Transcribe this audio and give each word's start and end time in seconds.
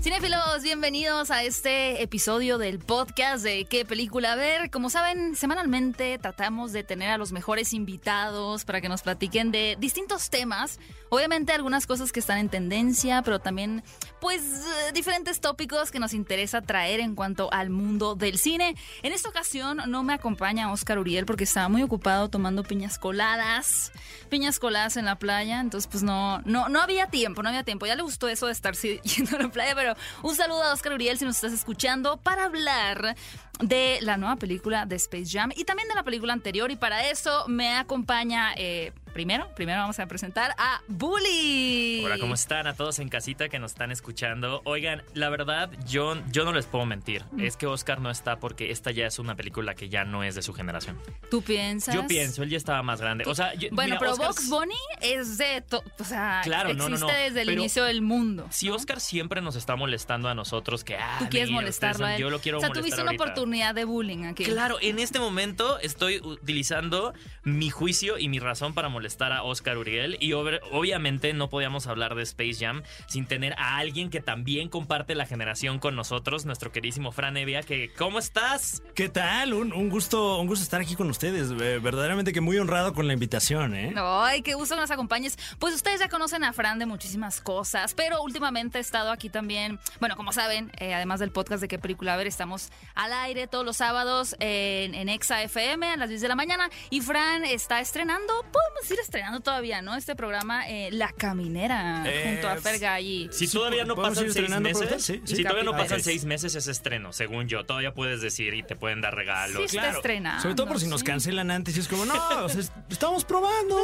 Cinefilos, 0.00 0.62
bienvenidos 0.62 1.30
a 1.30 1.42
este 1.42 2.02
episodio 2.02 2.56
del 2.56 2.78
podcast 2.78 3.44
de 3.44 3.66
qué 3.66 3.84
película 3.84 4.34
ver. 4.34 4.70
Como 4.70 4.88
saben, 4.88 5.36
semanalmente 5.36 6.16
tratamos 6.16 6.72
de 6.72 6.82
tener 6.82 7.10
a 7.10 7.18
los 7.18 7.32
mejores 7.32 7.74
invitados 7.74 8.64
para 8.64 8.80
que 8.80 8.88
nos 8.88 9.02
platiquen 9.02 9.52
de 9.52 9.76
distintos 9.78 10.30
temas. 10.30 10.80
Obviamente 11.10 11.52
algunas 11.52 11.86
cosas 11.86 12.12
que 12.12 12.20
están 12.20 12.38
en 12.38 12.48
tendencia, 12.48 13.20
pero 13.20 13.40
también 13.40 13.82
pues 14.22 14.42
eh, 14.42 14.92
diferentes 14.94 15.40
tópicos 15.40 15.90
que 15.90 15.98
nos 15.98 16.14
interesa 16.14 16.62
traer 16.62 17.00
en 17.00 17.14
cuanto 17.14 17.52
al 17.52 17.68
mundo 17.68 18.14
del 18.14 18.38
cine. 18.38 18.76
En 19.02 19.12
esta 19.12 19.28
ocasión 19.28 19.82
no 19.86 20.02
me 20.02 20.14
acompaña 20.14 20.72
Oscar 20.72 20.98
Uriel 20.98 21.26
porque 21.26 21.44
estaba 21.44 21.68
muy 21.68 21.82
ocupado 21.82 22.30
tomando 22.30 22.62
piñas 22.62 22.98
coladas, 22.98 23.92
piñas 24.30 24.58
coladas 24.58 24.96
en 24.96 25.04
la 25.04 25.18
playa, 25.18 25.60
entonces 25.60 25.88
pues 25.90 26.02
no 26.02 26.40
no 26.46 26.70
no 26.70 26.80
había 26.80 27.08
tiempo, 27.08 27.42
no 27.42 27.50
había 27.50 27.64
tiempo. 27.64 27.84
Ya 27.84 27.96
le 27.96 28.02
gustó 28.02 28.28
eso 28.28 28.46
de 28.46 28.52
estar 28.52 28.74
yendo 28.76 29.36
a 29.36 29.42
la 29.42 29.50
playa, 29.50 29.74
pero 29.74 29.89
un 30.22 30.36
saludo 30.36 30.62
a 30.62 30.72
Oscar 30.72 30.92
Uriel 30.92 31.18
si 31.18 31.24
nos 31.24 31.36
estás 31.36 31.52
escuchando 31.52 32.16
para 32.18 32.44
hablar 32.44 33.16
de 33.60 33.98
la 34.02 34.16
nueva 34.16 34.36
película 34.36 34.86
de 34.86 34.96
Space 34.96 35.26
Jam 35.30 35.50
y 35.54 35.64
también 35.64 35.88
de 35.88 35.94
la 35.94 36.02
película 36.02 36.32
anterior. 36.32 36.70
Y 36.70 36.76
para 36.76 37.08
eso 37.10 37.46
me 37.48 37.74
acompaña 37.76 38.52
eh, 38.56 38.92
primero, 39.12 39.48
primero 39.54 39.80
vamos 39.80 39.98
a 39.98 40.06
presentar 40.06 40.54
a 40.58 40.80
Bully. 40.88 42.02
Hola, 42.04 42.18
¿cómo 42.18 42.34
están 42.34 42.66
a 42.66 42.74
todos 42.74 42.98
en 42.98 43.08
casita 43.08 43.48
que 43.48 43.58
nos 43.58 43.72
están 43.72 43.90
escuchando? 43.90 44.62
Oigan, 44.64 45.02
la 45.14 45.28
verdad, 45.28 45.70
yo, 45.86 46.16
yo 46.30 46.44
no 46.44 46.52
les 46.52 46.66
puedo 46.66 46.86
mentir. 46.86 47.24
Mm. 47.32 47.40
Es 47.40 47.56
que 47.56 47.66
Oscar 47.66 48.00
no 48.00 48.10
está 48.10 48.36
porque 48.36 48.70
esta 48.70 48.90
ya 48.90 49.06
es 49.06 49.18
una 49.18 49.34
película 49.34 49.74
que 49.74 49.88
ya 49.88 50.04
no 50.04 50.22
es 50.24 50.34
de 50.34 50.42
su 50.42 50.52
generación. 50.52 50.98
¿Tú 51.30 51.42
piensas? 51.42 51.94
Yo 51.94 52.06
pienso, 52.06 52.42
él 52.42 52.50
ya 52.50 52.56
estaba 52.56 52.82
más 52.82 53.00
grande. 53.00 53.24
O 53.26 53.34
sea, 53.34 53.54
yo- 53.54 53.68
Bueno, 53.72 53.90
mira, 53.90 53.98
pero 53.98 54.12
Oscar- 54.12 54.28
Box 54.28 54.48
Bunny 54.48 54.74
es 55.00 55.38
de. 55.38 55.62
o 55.98 56.04
sea, 56.04 56.40
Claro, 56.44 56.72
no, 56.74 56.86
existe 56.86 57.06
no, 57.06 57.12
no, 57.12 57.18
desde 57.18 57.40
el 57.42 57.46
pero 57.48 57.60
inicio 57.60 57.84
del 57.84 58.02
mundo. 58.02 58.46
Si 58.50 58.70
Oscar 58.70 59.00
siempre 59.00 59.40
nos 59.42 59.56
está 59.56 59.76
molestando 59.76 60.28
a 60.28 60.34
nosotros 60.34 60.84
que 60.84 60.96
ah, 60.96 61.16
Tú 61.18 61.28
quieres 61.28 61.48
mira, 61.50 61.60
molestarlo 61.60 62.06
a 62.06 62.14
él. 62.14 62.20
Yo 62.20 62.30
lo 62.30 62.40
quiero 62.40 62.58
o 62.58 62.60
sea, 62.60 62.68
molestar 62.68 62.82
tuviste 62.82 63.02
una 63.02 63.10
ahorita. 63.10 63.24
Oportunidad 63.50 63.74
de 63.74 63.84
bullying 63.84 64.24
aquí. 64.26 64.44
Claro, 64.44 64.76
en 64.80 64.98
este 65.00 65.18
momento 65.18 65.78
estoy 65.80 66.20
utilizando 66.20 67.12
mi 67.42 67.68
juicio 67.70 68.16
y 68.18 68.28
mi 68.28 68.38
razón 68.38 68.74
para 68.74 68.88
molestar 68.88 69.32
a 69.32 69.42
Oscar 69.42 69.76
Uriel 69.76 70.16
y 70.20 70.30
ob- 70.32 70.60
obviamente 70.70 71.32
no 71.32 71.48
podíamos 71.50 71.86
hablar 71.88 72.14
de 72.14 72.22
Space 72.22 72.54
Jam 72.64 72.82
sin 73.08 73.26
tener 73.26 73.54
a 73.54 73.78
alguien 73.78 74.08
que 74.10 74.20
también 74.20 74.68
comparte 74.68 75.14
la 75.16 75.26
generación 75.26 75.78
con 75.80 75.96
nosotros, 75.96 76.46
nuestro 76.46 76.70
queridísimo 76.70 77.10
Fran 77.12 77.36
Evia, 77.36 77.62
que 77.62 77.92
¿cómo 77.98 78.18
estás? 78.20 78.82
¿Qué 78.94 79.08
tal? 79.08 79.52
Un, 79.54 79.72
un 79.72 79.88
gusto, 79.88 80.38
un 80.38 80.46
gusto 80.46 80.62
estar 80.62 80.80
aquí 80.80 80.94
con 80.94 81.10
ustedes. 81.10 81.50
Eh, 81.50 81.80
verdaderamente 81.82 82.32
que 82.32 82.40
muy 82.40 82.56
honrado 82.58 82.94
con 82.94 83.06
la 83.08 83.14
invitación, 83.14 83.74
¿eh? 83.74 83.94
Ay, 83.96 84.42
qué 84.42 84.54
gusto 84.54 84.76
que 84.76 84.80
nos 84.82 84.90
acompañes. 84.92 85.36
Pues 85.58 85.74
ustedes 85.74 85.98
ya 85.98 86.08
conocen 86.08 86.44
a 86.44 86.52
Fran 86.52 86.78
de 86.78 86.86
muchísimas 86.86 87.40
cosas, 87.40 87.94
pero 87.94 88.22
últimamente 88.22 88.78
he 88.78 88.80
estado 88.80 89.10
aquí 89.10 89.28
también. 89.28 89.80
Bueno, 89.98 90.14
como 90.16 90.32
saben, 90.32 90.70
eh, 90.78 90.94
además 90.94 91.18
del 91.18 91.32
podcast 91.32 91.60
de 91.62 91.68
qué 91.68 91.78
película 91.78 92.16
ver, 92.16 92.26
estamos 92.28 92.70
al 92.94 93.12
aire 93.12 93.39
todos 93.46 93.64
los 93.64 93.76
sábados 93.76 94.34
en, 94.40 94.94
en 94.94 95.08
Exa 95.08 95.42
FM 95.42 95.86
a 95.86 95.96
las 95.96 96.08
10 96.08 96.20
de 96.20 96.28
la 96.28 96.36
mañana. 96.36 96.68
Y 96.90 97.00
Fran 97.00 97.44
está 97.44 97.80
estrenando, 97.80 98.32
podemos 98.52 98.90
ir 98.90 98.98
estrenando 99.00 99.40
todavía, 99.40 99.82
¿no? 99.82 99.94
Este 99.96 100.14
programa, 100.16 100.68
eh, 100.68 100.90
La 100.92 101.12
Caminera, 101.12 102.02
Eh, 102.06 102.22
junto 102.32 102.48
a 102.48 102.56
Fergay. 102.56 103.28
Si 103.32 103.46
Sí, 103.46 103.52
todavía 103.56 103.84
no 103.84 103.94
¿podemos 103.94 104.18
pasan 104.18 104.32
seis 104.32 104.50
meses, 104.60 104.78
pronto? 104.78 104.98
Sí, 105.00 105.20
sí. 105.24 105.36
si 105.36 105.42
todavía 105.42 105.64
no 105.64 105.72
pasan 105.72 106.00
seis 106.02 106.24
meses 106.24 106.54
es 106.54 106.66
estreno, 106.66 107.12
según 107.12 107.48
yo. 107.48 107.64
Todavía 107.64 107.92
puedes 107.94 108.20
decir 108.20 108.54
y 108.54 108.62
te 108.62 108.76
pueden 108.76 109.00
dar 109.00 109.14
regalos. 109.14 109.56
Sí, 109.58 109.64
está 109.76 109.80
Claro. 109.80 109.96
estrenando. 109.98 110.42
Sobre 110.42 110.54
todo 110.54 110.66
por 110.68 110.80
si 110.80 110.86
nos 110.86 111.00
sí. 111.00 111.06
cancelan 111.06 111.50
antes 111.50 111.76
y 111.76 111.80
es 111.80 111.88
como, 111.88 112.04
no, 112.04 112.14
o 112.44 112.48
sea, 112.48 112.60
es- 112.60 112.72
estamos 112.88 113.24
probando. 113.24 113.76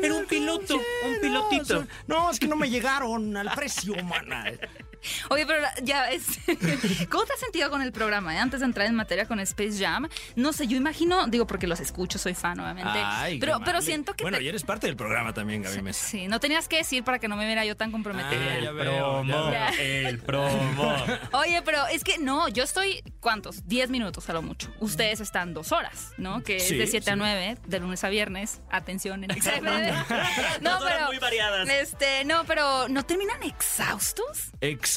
ver 0.00 0.12
un 0.12 0.26
piloto, 0.26 0.76
un 0.76 1.20
pilotito. 1.20 1.84
No, 2.06 2.30
es 2.30 2.38
que 2.38 2.46
no 2.48 2.56
me 2.56 2.68
llegaron 2.70 3.36
al 3.36 3.50
precio, 3.54 3.94
mana. 4.04 4.52
Oye, 5.30 5.46
pero 5.46 5.64
ya 5.82 6.10
es. 6.10 6.24
¿Cómo 7.10 7.24
te 7.24 7.32
has 7.32 7.40
sentido 7.40 7.70
con 7.70 7.82
el 7.82 7.92
programa? 7.92 8.34
eh? 8.34 8.38
Antes 8.38 8.60
de 8.60 8.66
entrar 8.66 8.86
en 8.86 8.94
materia 8.94 9.26
con 9.26 9.40
Space 9.40 9.78
Jam, 9.78 10.08
no 10.34 10.52
sé, 10.52 10.66
yo 10.66 10.76
imagino, 10.76 11.26
digo 11.26 11.46
porque 11.46 11.66
los 11.66 11.80
escucho, 11.80 12.18
soy 12.18 12.34
fan, 12.34 12.58
obviamente. 12.60 12.90
Ay, 12.94 13.38
pero, 13.38 13.58
qué 13.58 13.64
pero 13.64 13.82
siento 13.82 14.14
que. 14.14 14.24
Bueno, 14.24 14.38
te- 14.38 14.44
y 14.44 14.48
eres 14.48 14.62
parte 14.64 14.86
del 14.86 14.96
programa 14.96 15.32
también, 15.32 15.62
Gaby 15.62 15.82
Mesa. 15.82 16.06
Sí, 16.06 16.28
no 16.28 16.40
tenías 16.40 16.68
que 16.68 16.76
decir 16.78 17.04
para 17.04 17.18
que 17.18 17.28
no 17.28 17.36
me 17.36 17.46
viera 17.46 17.64
yo 17.64 17.76
tan 17.76 17.92
comprometida. 17.92 18.40
Ah, 18.40 18.56
El 18.58 18.74
veo, 18.74 19.22
promo, 19.22 19.50
ya 19.52 19.68
el 19.68 20.18
promo. 20.18 20.94
Oye, 21.32 21.62
pero 21.62 21.86
es 21.88 22.04
que 22.04 22.18
no, 22.18 22.48
yo 22.48 22.64
estoy, 22.64 23.02
¿cuántos? 23.20 23.66
10 23.68 23.90
minutos 23.90 24.28
a 24.28 24.32
lo 24.32 24.42
mucho. 24.42 24.72
Ustedes 24.80 25.20
están 25.20 25.54
dos 25.54 25.72
horas, 25.72 26.12
¿no? 26.18 26.42
Que 26.42 26.60
Sí, 26.60 26.74
es 26.74 26.78
de 26.78 26.86
7 26.86 27.10
a 27.10 27.14
sí. 27.14 27.18
9, 27.18 27.58
de 27.66 27.80
lunes 27.80 28.02
a 28.04 28.08
viernes. 28.08 28.60
Atención 28.70 29.24
en 29.24 29.30
XFM. 29.42 29.92
Dos 30.60 30.82
horas 30.82 31.06
muy 31.08 31.18
variadas. 31.18 31.68
Este, 31.68 32.24
no, 32.24 32.44
pero 32.44 32.88
¿no 32.88 33.04
terminan 33.04 33.42
exhaustos? 33.42 34.50
Exhaustos 34.60 34.95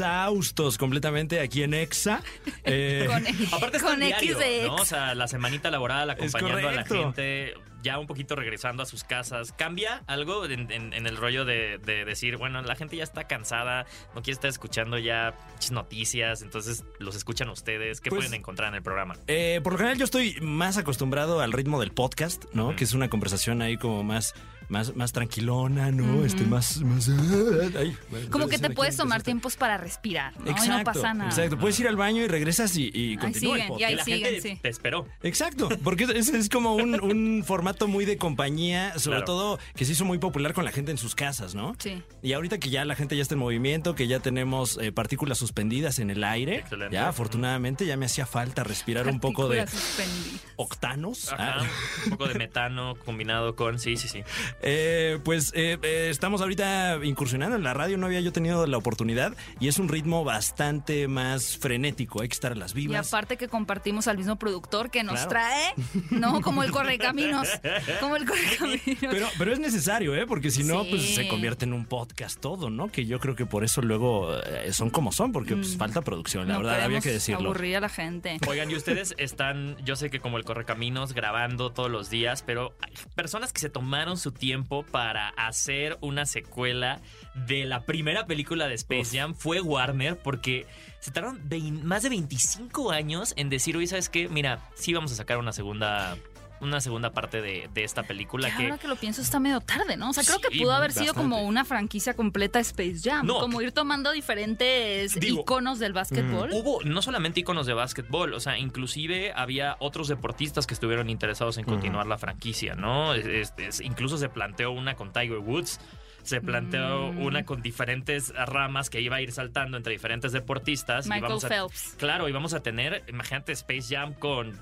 completamente 0.77 1.39
aquí 1.39 1.63
en 1.63 1.73
Exa. 1.73 2.21
Eh, 2.63 3.05
Con, 3.07 3.25
Aparte 3.53 3.79
con 3.79 3.99
diario, 3.99 4.31
X 4.33 4.37
de 4.37 4.67
¿no? 4.67 4.75
O 4.75 4.85
sea, 4.85 5.15
la 5.15 5.27
semanita 5.27 5.71
laboral 5.71 6.09
acompañando 6.09 6.67
a 6.67 6.71
la 6.71 6.83
gente, 6.85 7.53
ya 7.81 7.97
un 7.97 8.05
poquito 8.07 8.35
regresando 8.35 8.83
a 8.83 8.85
sus 8.85 9.03
casas. 9.03 9.53
¿Cambia 9.53 10.03
algo 10.07 10.45
en, 10.45 10.71
en- 10.71 10.93
en 10.93 11.07
el 11.07 11.17
rollo 11.17 11.45
de, 11.45 11.77
de 11.79 12.05
decir, 12.05 12.37
bueno, 12.37 12.61
la 12.61 12.75
gente 12.75 12.95
ya 12.97 13.03
está 13.03 13.25
cansada, 13.25 13.85
no 14.13 14.21
quiere 14.21 14.33
estar 14.33 14.49
escuchando 14.49 14.97
ya 14.99 15.33
noticias, 15.71 16.41
entonces 16.41 16.83
los 16.99 17.15
escuchan 17.15 17.49
ustedes? 17.49 18.01
¿Qué 18.01 18.09
Pues- 18.09 18.19
pueden 18.25 18.33
encontrar 18.39 18.69
en 18.69 18.75
el 18.75 18.83
programa? 18.83 19.15
Eh, 19.27 19.61
por 19.63 19.73
lo 19.73 19.77
general 19.79 19.97
yo 19.97 20.05
estoy 20.05 20.35
más 20.41 20.77
acostumbrado 20.77 21.39
al 21.41 21.53
ritmo 21.53 21.79
del 21.79 21.91
podcast, 21.91 22.45
¿no? 22.53 22.75
Que 22.75 22.83
es 22.83 22.93
una 22.93 23.09
conversación 23.09 23.61
ahí 23.61 23.77
como 23.77 24.03
más, 24.03 24.33
más, 24.69 24.95
más 24.95 25.11
tranquilona, 25.11 25.91
¿no? 25.91 26.23
Este, 26.23 26.43
más, 26.45 26.81
más. 26.81 27.09
ay, 27.77 27.95
bueno, 28.09 28.29
Como 28.29 28.47
que 28.47 28.57
te 28.57 28.69
puedes 28.69 28.95
tomar 28.95 29.21
tiempos 29.23 29.55
para 29.55 29.77
respirar, 29.77 30.39
¿no? 30.39 30.49
Exacto, 30.49 30.65
y 30.73 30.77
no 30.77 30.83
pasa 30.83 31.13
nada. 31.13 31.29
exacto. 31.29 31.57
Puedes 31.57 31.79
ir 31.79 31.87
al 31.87 31.95
baño 31.97 32.21
y 32.23 32.27
regresas 32.27 32.75
y, 32.77 32.89
y 32.93 33.17
continúa 33.17 33.57
el 33.57 33.79
y 33.79 33.83
ahí 33.83 33.93
Y 33.93 33.95
la 33.97 34.03
siguen, 34.03 34.23
gente 34.33 34.41
sí. 34.41 34.59
te 34.61 34.69
esperó. 34.69 35.07
Exacto, 35.23 35.69
porque 35.83 36.03
es, 36.05 36.29
es 36.29 36.49
como 36.49 36.75
un, 36.75 36.99
un 37.01 37.43
formato 37.45 37.87
muy 37.87 38.05
de 38.05 38.17
compañía, 38.17 38.97
sobre 38.97 39.17
Claro. 39.17 39.25
todo 39.25 39.59
que 39.75 39.85
se 39.85 39.93
hizo 39.93 40.05
muy 40.05 40.17
popular 40.19 40.53
con 40.53 40.63
la 40.65 40.71
gente 40.71 40.91
en 40.91 40.97
sus 40.97 41.15
casas, 41.15 41.55
¿no? 41.55 41.75
Sí. 41.79 42.01
Y 42.21 42.33
ahorita 42.33 42.59
que 42.59 42.69
ya 42.69 42.85
la 42.85 42.95
gente 42.95 43.15
ya 43.15 43.21
está 43.23 43.33
en 43.35 43.39
movimiento, 43.39 43.95
que 43.95 44.07
ya 44.07 44.19
tenemos 44.19 44.77
eh, 44.81 44.91
partículas 44.91 45.37
suspendidas 45.39 45.99
en 45.99 46.09
el 46.11 46.23
aire, 46.23 46.57
Excelente. 46.57 46.93
ya 46.93 47.07
afortunadamente 47.09 47.85
ya 47.85 47.97
me 47.97 48.05
hacía 48.05 48.25
falta 48.25 48.63
respirar 48.63 49.07
un 49.07 49.19
poco 49.19 49.49
de 49.49 49.59
Partículas 49.59 49.83
suspendidas. 49.83 50.41
octanos. 50.57 51.33
Ajá, 51.33 51.55
Ah. 51.59 51.65
un 52.05 52.09
poco 52.11 52.27
de 52.27 52.35
metano 52.35 52.95
combinado 53.03 53.55
con... 53.55 53.79
Sí, 53.79 53.97
sí, 53.97 54.07
sí. 54.07 54.23
Eh, 54.61 55.19
pues 55.23 55.51
eh, 55.55 55.77
eh, 55.81 56.07
estamos 56.09 56.41
ahorita 56.41 56.99
incursionando 57.03 57.55
en 57.55 57.63
la 57.63 57.73
radio, 57.73 57.97
no 57.97 58.05
había 58.07 58.19
yo 58.21 58.31
tenido 58.31 58.65
la 58.67 58.77
oportunidad 58.77 59.33
y 59.59 59.67
es 59.67 59.79
un 59.79 59.87
ritmo 59.89 60.23
bastante 60.23 61.07
más 61.07 61.57
frenético, 61.57 62.21
hay 62.21 62.27
que 62.27 62.33
estar 62.33 62.51
a 62.51 62.55
las 62.55 62.71
Y 62.71 62.75
vivas. 62.87 63.07
aparte 63.07 63.37
que 63.37 63.47
compartimos 63.47 64.07
al 64.07 64.17
mismo 64.17 64.37
productor 64.37 64.91
que 64.91 65.03
nos 65.03 65.13
Claro. 65.25 65.29
trae, 65.29 65.73
¿no? 66.09 66.41
Como 66.41 66.63
el 66.63 66.71
correcaminos. 66.71 67.47
Como 67.99 68.15
el 68.15 68.25
correcaminos. 68.25 68.83
Pero, 68.99 69.27
pero 69.37 69.53
es 69.53 69.59
necesario, 69.59 70.15
¿eh? 70.15 70.25
Porque 70.27 70.51
si 70.51 70.63
no, 70.63 70.83
Sí. 70.83 70.89
pues 70.91 71.15
se 71.15 71.27
convierte 71.27 71.65
en 71.65 71.73
un 71.73 71.85
podcast 71.85 72.39
todo, 72.39 72.69
¿no? 72.69 72.89
Que 72.91 73.05
yo 73.05 73.19
creo 73.19 73.35
que 73.35 73.45
por 73.45 73.63
eso 73.63 73.81
luego 73.81 74.33
eh, 74.37 74.71
son 74.73 74.89
como 74.89 75.11
son, 75.11 75.31
porque 75.31 75.55
pues, 75.55 75.77
falta 75.77 76.01
producción, 76.01 76.47
la 76.47 76.55
Mm. 76.55 76.61
No 76.61 76.67
verdad, 76.67 76.83
había 76.85 76.99
que 77.01 77.11
decirlo. 77.11 77.49
Aburrir 77.49 77.77
a 77.77 77.79
la 77.81 77.89
gente. 77.89 78.37
Oigan, 78.47 78.69
y 78.71 78.75
ustedes 78.75 79.13
están, 79.17 79.77
yo 79.85 79.95
sé 79.95 80.09
que 80.09 80.19
como 80.19 80.37
el 80.37 80.43
Correcaminos, 80.43 81.13
grabando 81.13 81.71
todos 81.71 81.89
los 81.91 82.09
días, 82.09 82.43
pero 82.45 82.75
hay 82.81 82.93
personas 83.15 83.53
que 83.53 83.59
se 83.61 83.69
tomaron 83.69 84.17
su 84.17 84.31
tiempo 84.31 84.48
para 84.91 85.29
hacer 85.29 85.97
una 86.01 86.25
secuela 86.25 87.01
de 87.47 87.65
la 87.65 87.85
primera 87.85 88.25
película 88.25 88.67
de 88.67 88.75
Space 88.75 89.01
Uf. 89.01 89.13
Jam 89.13 89.35
fue 89.35 89.61
Warner, 89.61 90.17
porque 90.17 90.65
se 90.99 91.11
tardaron 91.11 91.41
más 91.83 92.03
de 92.03 92.09
25 92.09 92.91
años 92.91 93.33
en 93.37 93.49
decir, 93.49 93.77
oye, 93.77 93.87
¿sabes 93.87 94.09
qué? 94.09 94.27
Mira, 94.27 94.59
sí 94.75 94.93
vamos 94.93 95.11
a 95.11 95.15
sacar 95.15 95.37
una 95.37 95.51
segunda 95.51 96.17
una 96.61 96.81
segunda 96.81 97.11
parte 97.11 97.41
de, 97.41 97.69
de 97.73 97.83
esta 97.83 98.03
película 98.03 98.55
Que 98.55 98.63
ahora 98.63 98.77
que 98.77 98.87
lo 98.87 98.95
pienso 98.95 99.21
está 99.21 99.39
medio 99.39 99.61
tarde, 99.61 99.97
¿no? 99.97 100.09
O 100.09 100.13
sea, 100.13 100.23
creo 100.23 100.39
que 100.39 100.57
pudo 100.57 100.73
haber 100.73 100.91
sido 100.91 101.13
como 101.13 101.43
una 101.43 101.65
franquicia 101.65 102.13
completa 102.15 102.59
Space 102.59 102.99
Jam. 103.03 103.25
No. 103.25 103.39
Como 103.39 103.61
ir 103.61 103.71
tomando 103.71 104.11
diferentes 104.11 105.13
Digo, 105.19 105.41
iconos 105.41 105.79
del 105.79 105.93
básquetbol. 105.93 106.49
Hubo 106.51 106.81
no 106.83 107.01
solamente 107.01 107.39
iconos 107.41 107.65
de 107.65 107.73
básquetbol, 107.73 108.33
o 108.33 108.39
sea, 108.39 108.57
inclusive 108.57 109.31
había 109.35 109.75
otros 109.79 110.07
deportistas 110.07 110.67
que 110.67 110.73
estuvieron 110.73 111.09
interesados 111.09 111.57
en 111.57 111.65
continuar 111.65 112.07
la 112.07 112.17
franquicia, 112.17 112.75
¿no? 112.75 113.13
Es- 113.13 113.53
incluso 113.81 114.17
se 114.17 114.29
planteó 114.29 114.71
una 114.71 114.95
con 114.95 115.11
Tiger 115.13 115.37
Woods. 115.39 115.79
Se 116.23 116.41
planteó 116.41 117.13
Mm. 117.13 117.21
una 117.23 117.45
con 117.45 117.61
diferentes 117.61 118.33
ramas 118.35 118.89
que 118.89 118.99
iba 119.01 119.15
a 119.15 119.21
ir 119.21 119.31
saltando 119.31 119.77
entre 119.77 119.93
diferentes 119.93 120.31
deportistas. 120.33 121.05
y 121.05 121.09
Michael 121.09 121.23
vamos 121.23 121.45
a- 121.45 121.49
Phelps. 121.49 121.95
Claro, 121.97 122.27
y 122.27 122.31
vamos 122.33 122.53
a 122.53 122.59
tener, 122.61 123.03
imagínate, 123.07 123.53
Space 123.53 123.95
Jam 123.95 124.13
con 124.13 124.59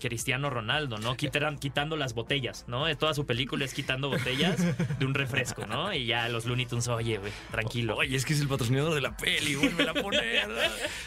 Cristiano 0.00 0.50
Ronaldo, 0.50 0.98
¿no? 0.98 1.16
Quitarán- 1.16 1.58
quitando 1.58 1.96
las 1.96 2.14
botellas, 2.14 2.64
¿no? 2.68 2.94
Toda 2.96 3.14
su 3.14 3.26
película 3.26 3.64
es 3.64 3.74
quitando 3.74 4.08
botellas 4.08 4.56
de 4.98 5.04
un 5.06 5.14
refresco, 5.14 5.66
¿no? 5.66 5.92
Y 5.92 6.06
ya 6.06 6.28
los 6.28 6.44
Looney 6.46 6.66
Tunes, 6.66 6.88
oye, 6.88 7.18
güey, 7.18 7.32
tranquilo. 7.50 7.96
Oye, 7.96 8.16
es 8.16 8.24
que 8.24 8.32
es 8.34 8.40
el 8.40 8.48
patrocinador 8.48 8.94
de 8.94 9.00
la 9.00 9.16
peli, 9.16 9.54
vuelve 9.56 9.88
a 9.88 9.94
poner. 9.94 10.48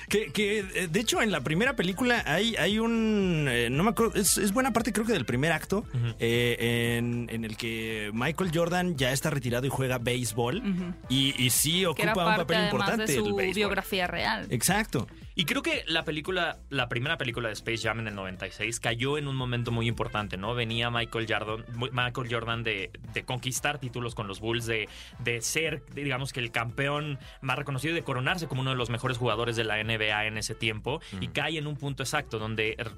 que, 0.09 0.31
que, 0.31 0.59
eh, 0.59 0.87
de 0.89 0.99
hecho, 0.99 1.21
en 1.21 1.31
la 1.31 1.41
primera 1.41 1.75
película 1.75 2.23
hay, 2.25 2.55
hay 2.55 2.79
un. 2.79 3.47
eh, 3.49 3.69
no 3.69 3.83
me 3.83 3.91
acuerdo, 3.91 4.15
es, 4.19 4.37
es 4.37 4.51
buena 4.53 4.73
parte, 4.73 4.91
creo 4.93 5.05
que 5.05 5.13
del 5.13 5.25
primer 5.25 5.51
acto, 5.51 5.83
eh, 6.19 6.97
en, 6.97 7.27
en 7.29 7.45
el 7.45 7.57
que 7.57 8.11
Michael 8.13 8.51
Jordan 8.53 8.95
ya 8.97 9.11
está 9.11 9.29
retirado 9.29 9.65
y 9.65 9.69
juega 9.69 9.97
béisbol. 9.97 10.61
y, 11.09 11.33
y 11.41 11.49
sí 11.51 11.83
que 11.95 12.01
era 12.03 12.11
ocupa 12.13 12.27
un 12.29 12.35
papel 12.37 12.63
importante 12.65 13.05
de 13.05 13.13
el 13.13 13.19
su 13.25 13.35
béisbol. 13.35 13.55
biografía 13.55 14.07
real. 14.07 14.47
Exacto. 14.49 15.07
Y 15.39 15.45
creo 15.45 15.61
que 15.61 15.85
la 15.87 16.03
película, 16.03 16.57
la 16.69 16.89
primera 16.89 17.17
película 17.17 17.47
de 17.47 17.53
Space 17.53 17.77
Jam 17.87 18.01
en 18.01 18.07
el 18.09 18.15
96 18.15 18.79
cayó 18.81 19.17
en 19.17 19.25
un 19.29 19.37
momento 19.37 19.71
muy 19.71 19.87
importante, 19.87 20.35
¿no? 20.35 20.53
Venía 20.53 20.89
Michael 20.89 21.27
Jordan, 21.29 21.63
Michael 21.93 22.27
Jordan 22.29 22.63
de, 22.63 22.91
de 23.13 23.23
conquistar 23.23 23.79
títulos 23.79 24.15
con 24.15 24.27
los 24.27 24.41
Bulls, 24.41 24.65
de, 24.65 24.89
de 25.19 25.41
ser, 25.41 25.81
digamos 25.95 26.33
que 26.33 26.41
el 26.41 26.51
campeón 26.51 27.19
más 27.39 27.57
reconocido, 27.57 27.95
de 27.95 28.03
coronarse 28.03 28.47
como 28.47 28.59
uno 28.61 28.71
de 28.71 28.75
los 28.75 28.89
mejores 28.89 29.17
jugadores 29.17 29.55
de 29.55 29.63
la 29.63 29.81
NBA 29.81 30.25
en 30.25 30.37
ese 30.37 30.55
tiempo. 30.55 30.99
Y 31.21 31.29
cae 31.29 31.57
en 31.57 31.67
un 31.67 31.77
punto 31.77 32.03
exacto 32.03 32.37
donde 32.37 32.75
r- 32.77 32.91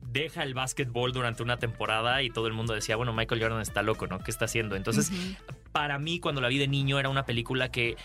deja 0.00 0.44
el 0.44 0.54
básquetbol 0.54 1.12
durante 1.12 1.42
una 1.42 1.56
temporada 1.56 2.22
y 2.22 2.30
todo 2.30 2.46
el 2.46 2.52
mundo 2.52 2.74
decía, 2.74 2.94
bueno, 2.94 3.12
Michael 3.12 3.42
Jordan 3.42 3.60
está 3.60 3.82
loco, 3.82 4.06
¿no? 4.06 4.20
¿Qué 4.20 4.30
está 4.30 4.44
haciendo? 4.44 4.76
Entonces, 4.76 5.10
para 5.72 5.98
mí, 5.98 6.20
cuando 6.20 6.40
la 6.40 6.46
vi 6.46 6.58
de 6.58 6.68
niño, 6.68 7.00
era 7.00 7.08
una 7.08 7.26
película 7.26 7.72
que 7.72 7.96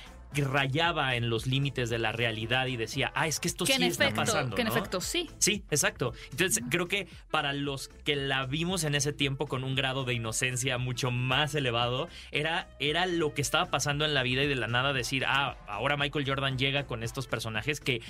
rayaba 0.41 1.15
en 1.15 1.30
los 1.30 1.47
límites 1.47 1.89
de 1.89 2.00
la 2.00 2.12
realidad 2.12 2.68
y 2.68 2.77
decía, 2.77 3.12
ah, 3.15 3.27
es 3.27 3.39
que 3.39 3.47
esto 3.47 3.65
que 3.65 3.74
sí 3.74 3.83
en 3.83 3.89
está 3.89 4.06
efecto, 4.06 4.21
pasando. 4.21 4.56
que 4.56 4.62
en 4.62 4.68
efecto 4.68 5.01
sí. 5.01 5.30
Sí, 5.38 5.63
exacto. 5.69 6.13
Entonces 6.31 6.63
creo 6.69 6.88
que 6.88 7.07
para 7.31 7.53
los 7.53 7.89
que 8.03 8.15
la 8.15 8.45
vimos 8.45 8.83
en 8.83 8.95
ese 8.95 9.13
tiempo 9.13 9.47
con 9.47 9.63
un 9.63 9.75
grado 9.75 10.03
de 10.06 10.13
inocencia 10.13 10.77
mucho 10.77 11.12
más 11.12 11.56
elevado, 11.56 12.07
era, 12.31 12.69
era 12.80 13.06
lo 13.06 13.33
que 13.33 13.41
estaba 13.41 13.69
pasando 13.69 14.06
en 14.06 14.13
la 14.13 14.24
vida 14.24 14.44
y 14.44 14.47
de 14.47 14.56
la 14.56 14.68
nada 14.68 14.94
decir, 14.94 15.25
ah, 15.27 15.57
ahora 15.68 15.97
Michael 15.97 16.27
Jordan 16.27 16.57
llega 16.57 16.86
con 16.86 17.03
estos 17.03 17.27
personajes 17.27 17.79
que 17.79 18.01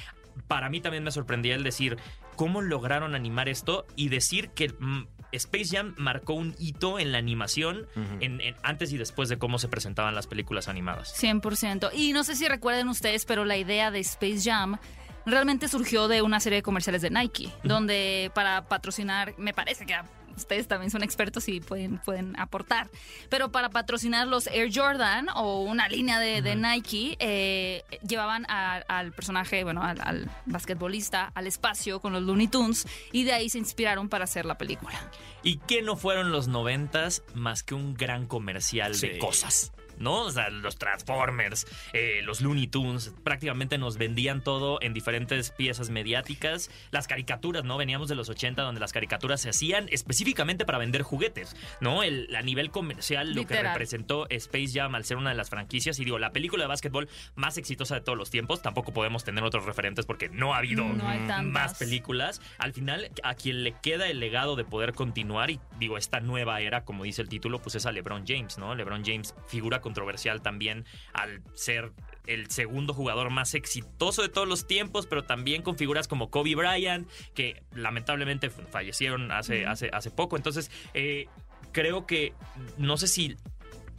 para 0.48 0.70
mí 0.70 0.82
también 0.82 1.04
me 1.04 1.12
sorprendía 1.12 1.56
el 1.56 1.64
decir, 1.64 1.98
¿cómo 2.36 2.62
lograron 2.62 3.16
animar 3.16 3.50
esto? 3.50 3.86
Y 3.96 4.10
decir 4.10 4.50
que... 4.50 4.74
Space 5.34 5.76
Jam 5.76 5.94
marcó 5.98 6.34
un 6.34 6.56
hito 6.60 7.00
en 7.00 7.12
la 7.12 7.18
animación 7.18 7.86
en- 8.22 8.40
en- 8.42 8.56
antes 8.64 8.92
y 8.94 8.98
después 8.98 9.30
de 9.30 9.38
cómo 9.38 9.60
se 9.60 9.68
presentaban 9.68 10.16
las 10.16 10.28
películas 10.28 10.68
animadas. 10.68 11.14
100%. 11.16 11.90
Y 11.94 12.14
no 12.14 12.24
sé 12.24 12.36
si 12.36 12.48
recuerden 12.48 12.88
ustedes, 12.88 13.26
pero 13.26 13.46
la 13.46 13.58
idea 13.58 13.92
de 13.92 14.00
Space 14.00 14.42
Jam 14.44 14.78
realmente 15.26 15.68
surgió 15.68 16.08
de 16.08 16.22
una 16.22 16.40
serie 16.40 16.58
de 16.58 16.64
comerciales 16.64 17.02
de 17.02 17.10
Nike, 17.10 17.50
donde 17.64 18.32
para 18.36 18.68
patrocinar, 18.68 19.34
me 19.38 19.54
parece 19.54 19.86
que 19.86 19.96
ustedes 20.36 20.68
también 20.68 20.92
son 20.92 21.04
expertos 21.04 21.48
y 21.50 21.60
pueden, 21.62 21.98
pueden 22.00 22.40
aportar, 22.40 22.90
pero 23.30 23.52
para 23.52 23.70
patrocinar 23.70 24.28
los 24.28 24.48
Air 24.48 24.70
Jordan 24.74 25.28
o 25.36 25.62
una 25.62 25.88
línea 25.88 26.20
de, 26.20 26.42
de 26.42 26.56
Nike, 26.56 27.16
eh, 27.20 27.84
llevaban 28.08 28.46
a- 28.50 28.84
al 28.88 29.12
personaje, 29.14 29.64
bueno, 29.64 29.84
al, 29.84 30.00
al 30.02 30.32
basquetbolista 30.46 31.32
al 31.36 31.48
espacio 31.48 32.00
con 32.00 32.14
los 32.14 32.24
Looney 32.24 32.48
Tunes 32.48 32.88
y 33.12 33.24
de 33.24 33.34
ahí 33.34 33.50
se 33.50 33.58
inspiraron 33.58 34.10
para 34.10 34.24
hacer 34.24 34.46
la 34.46 34.58
película. 34.58 34.94
¿Y 35.44 35.58
qué 35.58 35.82
no 35.82 35.96
fueron 35.98 36.32
los 36.32 36.48
noventas 36.48 37.24
más 37.34 37.64
que 37.64 37.76
un 37.76 37.94
gran 37.94 38.26
comercial 38.28 38.96
Sí. 38.96 39.08
de 39.10 39.18
cosas? 39.20 39.72
¿No? 40.04 40.24
O 40.24 40.32
sea, 40.32 40.50
los 40.50 40.78
Transformers, 40.78 41.66
eh, 41.94 42.22
los 42.24 42.42
Looney 42.42 42.68
Tunes, 42.68 43.14
prácticamente 43.24 43.78
nos 43.78 43.98
vendían 43.98 44.44
todo 44.44 44.80
en 44.82 44.94
diferentes 44.94 45.52
piezas 45.52 45.90
mediáticas. 45.90 46.70
Las 46.92 47.08
caricaturas, 47.08 47.64
¿no? 47.64 47.78
Veníamos 47.78 48.10
de 48.10 48.16
los 48.16 48.30
80 48.30 48.62
donde 48.62 48.82
las 48.82 48.94
caricaturas 48.94 49.42
se 49.42 49.50
hacían 49.50 49.88
específicamente 49.90 50.66
para 50.66 50.78
vender 50.78 51.02
juguetes, 51.02 51.56
¿no? 51.80 52.04
El, 52.04 52.36
a 52.36 52.42
nivel 52.42 52.70
comercial, 52.70 53.34
lo 53.34 53.48
que 53.48 53.62
representó 53.62 54.28
Space 54.30 54.72
Jam 54.74 54.96
al 54.96 55.06
ser 55.06 55.18
una 55.18 55.30
de 55.30 55.36
las 55.36 55.50
franquicias, 55.50 56.00
y 56.00 56.06
digo, 56.06 56.20
la 56.20 56.32
película 56.32 56.64
de 56.64 56.68
básquetbol 56.68 57.08
más 57.36 57.58
exitosa 57.58 57.96
de 57.96 58.02
todos 58.02 58.18
los 58.18 58.30
tiempos, 58.30 58.62
tampoco 58.62 58.94
podemos 58.94 59.24
tener 59.24 59.44
otros 59.44 59.66
referentes 59.66 60.06
porque 60.06 60.30
no 60.30 60.54
ha 60.54 60.58
habido 60.58 60.84
No 60.84 61.04
más 61.44 61.76
películas. 61.76 62.42
Al 62.58 62.74
final, 62.74 63.10
a 63.24 63.36
quien 63.36 63.64
le 63.64 63.74
queda 63.82 64.08
el 64.08 64.20
legado 64.20 64.56
de 64.56 64.66
poder 64.66 64.94
continuar, 64.94 65.50
y 65.50 65.60
digo, 65.80 65.98
esta 65.98 66.20
nueva 66.20 66.62
era, 66.62 66.84
como 66.84 67.04
dice 67.04 67.22
el 67.22 67.30
título, 67.30 67.60
pues 67.60 67.76
es 67.76 67.86
a 67.86 67.92
LeBron 67.92 68.26
James, 68.28 68.58
¿no? 68.58 68.76
LeBron 68.76 69.04
James, 69.06 69.36
figura 69.48 69.82
controversial 69.94 70.42
también 70.42 70.86
al 71.14 71.42
ser 71.54 71.92
el 72.26 72.50
segundo 72.50 72.94
jugador 72.94 73.30
más 73.30 73.54
exitoso 73.54 74.22
de 74.22 74.30
todos 74.30 74.48
los 74.48 74.66
tiempos, 74.66 75.06
pero 75.06 75.24
también 75.24 75.62
con 75.62 75.78
figuras 75.78 76.08
como 76.08 76.32
Kobe 76.32 76.56
Bryant, 76.56 77.08
que 77.36 77.62
lamentablemente 77.76 78.50
fallecieron 78.50 79.32
hace, 79.32 79.66
hace, 79.66 79.90
hace 79.94 80.10
poco. 80.10 80.36
Entonces, 80.36 80.72
eh, 80.94 81.28
creo 81.72 82.08
que 82.08 82.34
no 82.78 82.98
sé 82.98 83.08
si 83.08 83.36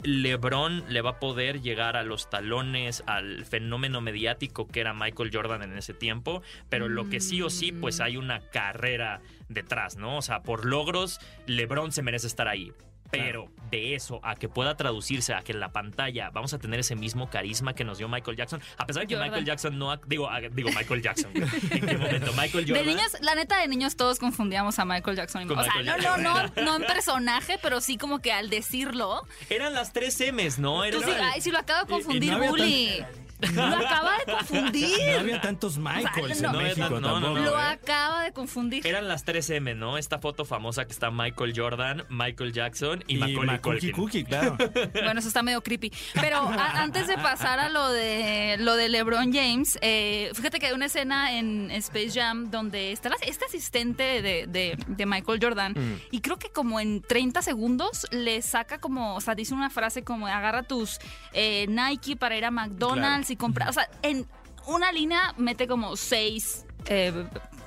LeBron 0.03 0.83
le 0.89 1.01
va 1.01 1.11
a 1.11 1.19
poder 1.19 1.61
llegar 1.61 1.95
a 1.95 2.03
los 2.03 2.29
talones 2.29 3.03
al 3.07 3.45
fenómeno 3.45 4.01
mediático 4.01 4.67
que 4.67 4.81
era 4.81 4.93
Michael 4.93 5.31
Jordan 5.33 5.63
en 5.63 5.77
ese 5.77 5.93
tiempo, 5.93 6.41
pero 6.69 6.89
lo 6.89 7.09
que 7.09 7.19
sí 7.19 7.41
o 7.41 7.49
sí, 7.49 7.71
pues 7.71 8.01
hay 8.01 8.17
una 8.17 8.41
carrera 8.49 9.21
detrás, 9.49 9.97
¿no? 9.97 10.17
O 10.17 10.21
sea, 10.21 10.41
por 10.43 10.65
logros, 10.65 11.19
LeBron 11.47 11.91
se 11.91 12.01
merece 12.01 12.27
estar 12.27 12.47
ahí. 12.47 12.71
Pero 13.11 13.47
de 13.71 13.95
eso 13.95 14.19
a 14.23 14.35
que 14.35 14.49
pueda 14.49 14.75
traducirse 14.77 15.33
a 15.33 15.41
que 15.41 15.51
en 15.51 15.59
la 15.59 15.71
pantalla 15.71 16.29
vamos 16.31 16.53
a 16.53 16.59
tener 16.59 16.79
ese 16.79 16.95
mismo 16.95 17.29
carisma 17.29 17.73
que 17.73 17.83
nos 17.83 17.97
dio 17.97 18.07
Michael 18.09 18.35
Jackson, 18.37 18.61
a 18.77 18.85
pesar 18.85 19.03
de 19.03 19.07
que 19.07 19.15
Jordan. 19.15 19.29
Michael 19.29 19.45
Jackson 19.45 19.77
no 19.79 19.91
ha- 19.91 19.99
digo, 20.07 20.29
digo 20.51 20.69
Michael 20.71 21.01
Jackson. 21.01 21.31
¿En 21.35 21.85
qué 21.85 21.97
momento? 21.97 22.31
Michael 22.33 22.65
De 22.65 22.71
Jordan. 22.73 22.85
niños, 22.85 23.17
la 23.21 23.35
neta 23.35 23.59
de 23.59 23.67
niños 23.67 23.95
todos 23.95 24.19
confundíamos 24.19 24.79
a 24.79 24.85
Michael 24.85 25.15
Jackson. 25.17 25.47
Con 25.47 25.59
o 25.59 25.63
sea, 25.63 25.73
no, 25.83 25.97
no, 25.97 26.17
no, 26.17 26.61
no 26.63 26.75
en 26.77 26.83
personaje, 26.83 27.57
pero 27.61 27.79
sí 27.81 27.97
como 27.97 28.19
que 28.19 28.31
al 28.33 28.49
decirlo. 28.49 29.25
Eran 29.49 29.73
las 29.73 29.93
tres 29.93 30.19
M's, 30.19 30.59
¿no? 30.59 30.83
Era 30.83 30.97
Tú 30.97 31.03
sí, 31.03 31.11
ay, 31.21 31.41
sí 31.41 31.51
lo 31.51 31.59
acabo 31.59 31.85
de 31.85 31.91
confundir, 31.91 32.31
había 32.33 32.49
Bully. 32.49 33.05
Lo 33.53 33.63
acaba 33.63 34.17
de 34.25 34.31
confundir. 34.31 34.97
No 35.13 35.19
había 35.19 35.41
tantos 35.41 35.77
Michaels 35.77 36.41
no, 36.41 36.47
en 36.49 36.53
no 36.55 36.61
México 36.61 36.89
no, 36.89 36.99
no, 37.01 37.13
tampoco. 37.13 37.33
no. 37.35 37.45
Lo 37.45 37.59
¿eh? 37.59 37.63
acaba 37.63 38.14
de 38.25 38.33
confundir. 38.33 38.85
Eran 38.85 39.07
las 39.07 39.25
3M, 39.25 39.75
¿no? 39.75 39.97
Esta 39.97 40.19
foto 40.19 40.43
famosa 40.45 40.85
que 40.85 40.91
está 40.91 41.11
Michael 41.11 41.53
Jordan, 41.55 42.03
Michael 42.09 42.51
Jackson 42.53 43.03
y, 43.07 43.15
Y 43.15 43.17
Macaulay 43.19 43.45
Macaulay 43.55 43.79
Culkin. 43.79 43.91
Cookie, 43.91 44.23
claro. 44.25 44.57
Bueno, 44.93 45.19
eso 45.19 45.27
está 45.29 45.41
medio 45.43 45.61
creepy. 45.61 45.91
Pero 46.15 46.37
a- 46.37 46.81
antes 46.81 47.07
de 47.07 47.15
pasar 47.17 47.59
a 47.59 47.69
lo 47.69 47.89
de 47.89 48.57
lo 48.59 48.75
de 48.75 48.89
LeBron 48.89 49.31
James, 49.33 49.77
eh, 49.81 50.31
fíjate 50.33 50.59
que 50.59 50.67
hay 50.67 50.73
una 50.73 50.85
escena 50.87 51.37
en 51.37 51.71
Space 51.71 52.11
Jam 52.19 52.49
donde 52.51 52.91
está 52.91 53.09
la- 53.09 53.15
este 53.25 53.45
asistente 53.45 54.21
de, 54.21 54.47
de- 54.47 54.77
de 54.87 55.05
Michael 55.05 55.39
Jordan 55.41 55.73
Mm. 55.75 55.95
y 56.11 56.21
creo 56.21 56.37
que 56.37 56.49
como 56.49 56.79
en 56.79 57.01
30 57.01 57.41
segundos 57.41 58.07
le 58.11 58.41
saca 58.41 58.77
como, 58.79 59.15
o 59.15 59.21
sea, 59.21 59.35
dice 59.35 59.53
una 59.53 59.69
frase 59.69 60.03
como 60.03 60.27
agarra 60.27 60.63
tus 60.63 60.99
eh, 61.33 61.65
Nike 61.67 62.15
para 62.15 62.37
ir 62.37 62.45
a 62.45 62.51
McDonald's 62.51 63.29
y 63.29 63.35
comprar, 63.35 63.69
o 63.69 63.73
sea, 63.73 63.89
en 64.01 64.25
una 64.67 64.91
línea 64.91 65.33
mete 65.37 65.67
como 65.67 65.95
seis 65.95 66.65
eh, 66.87 67.11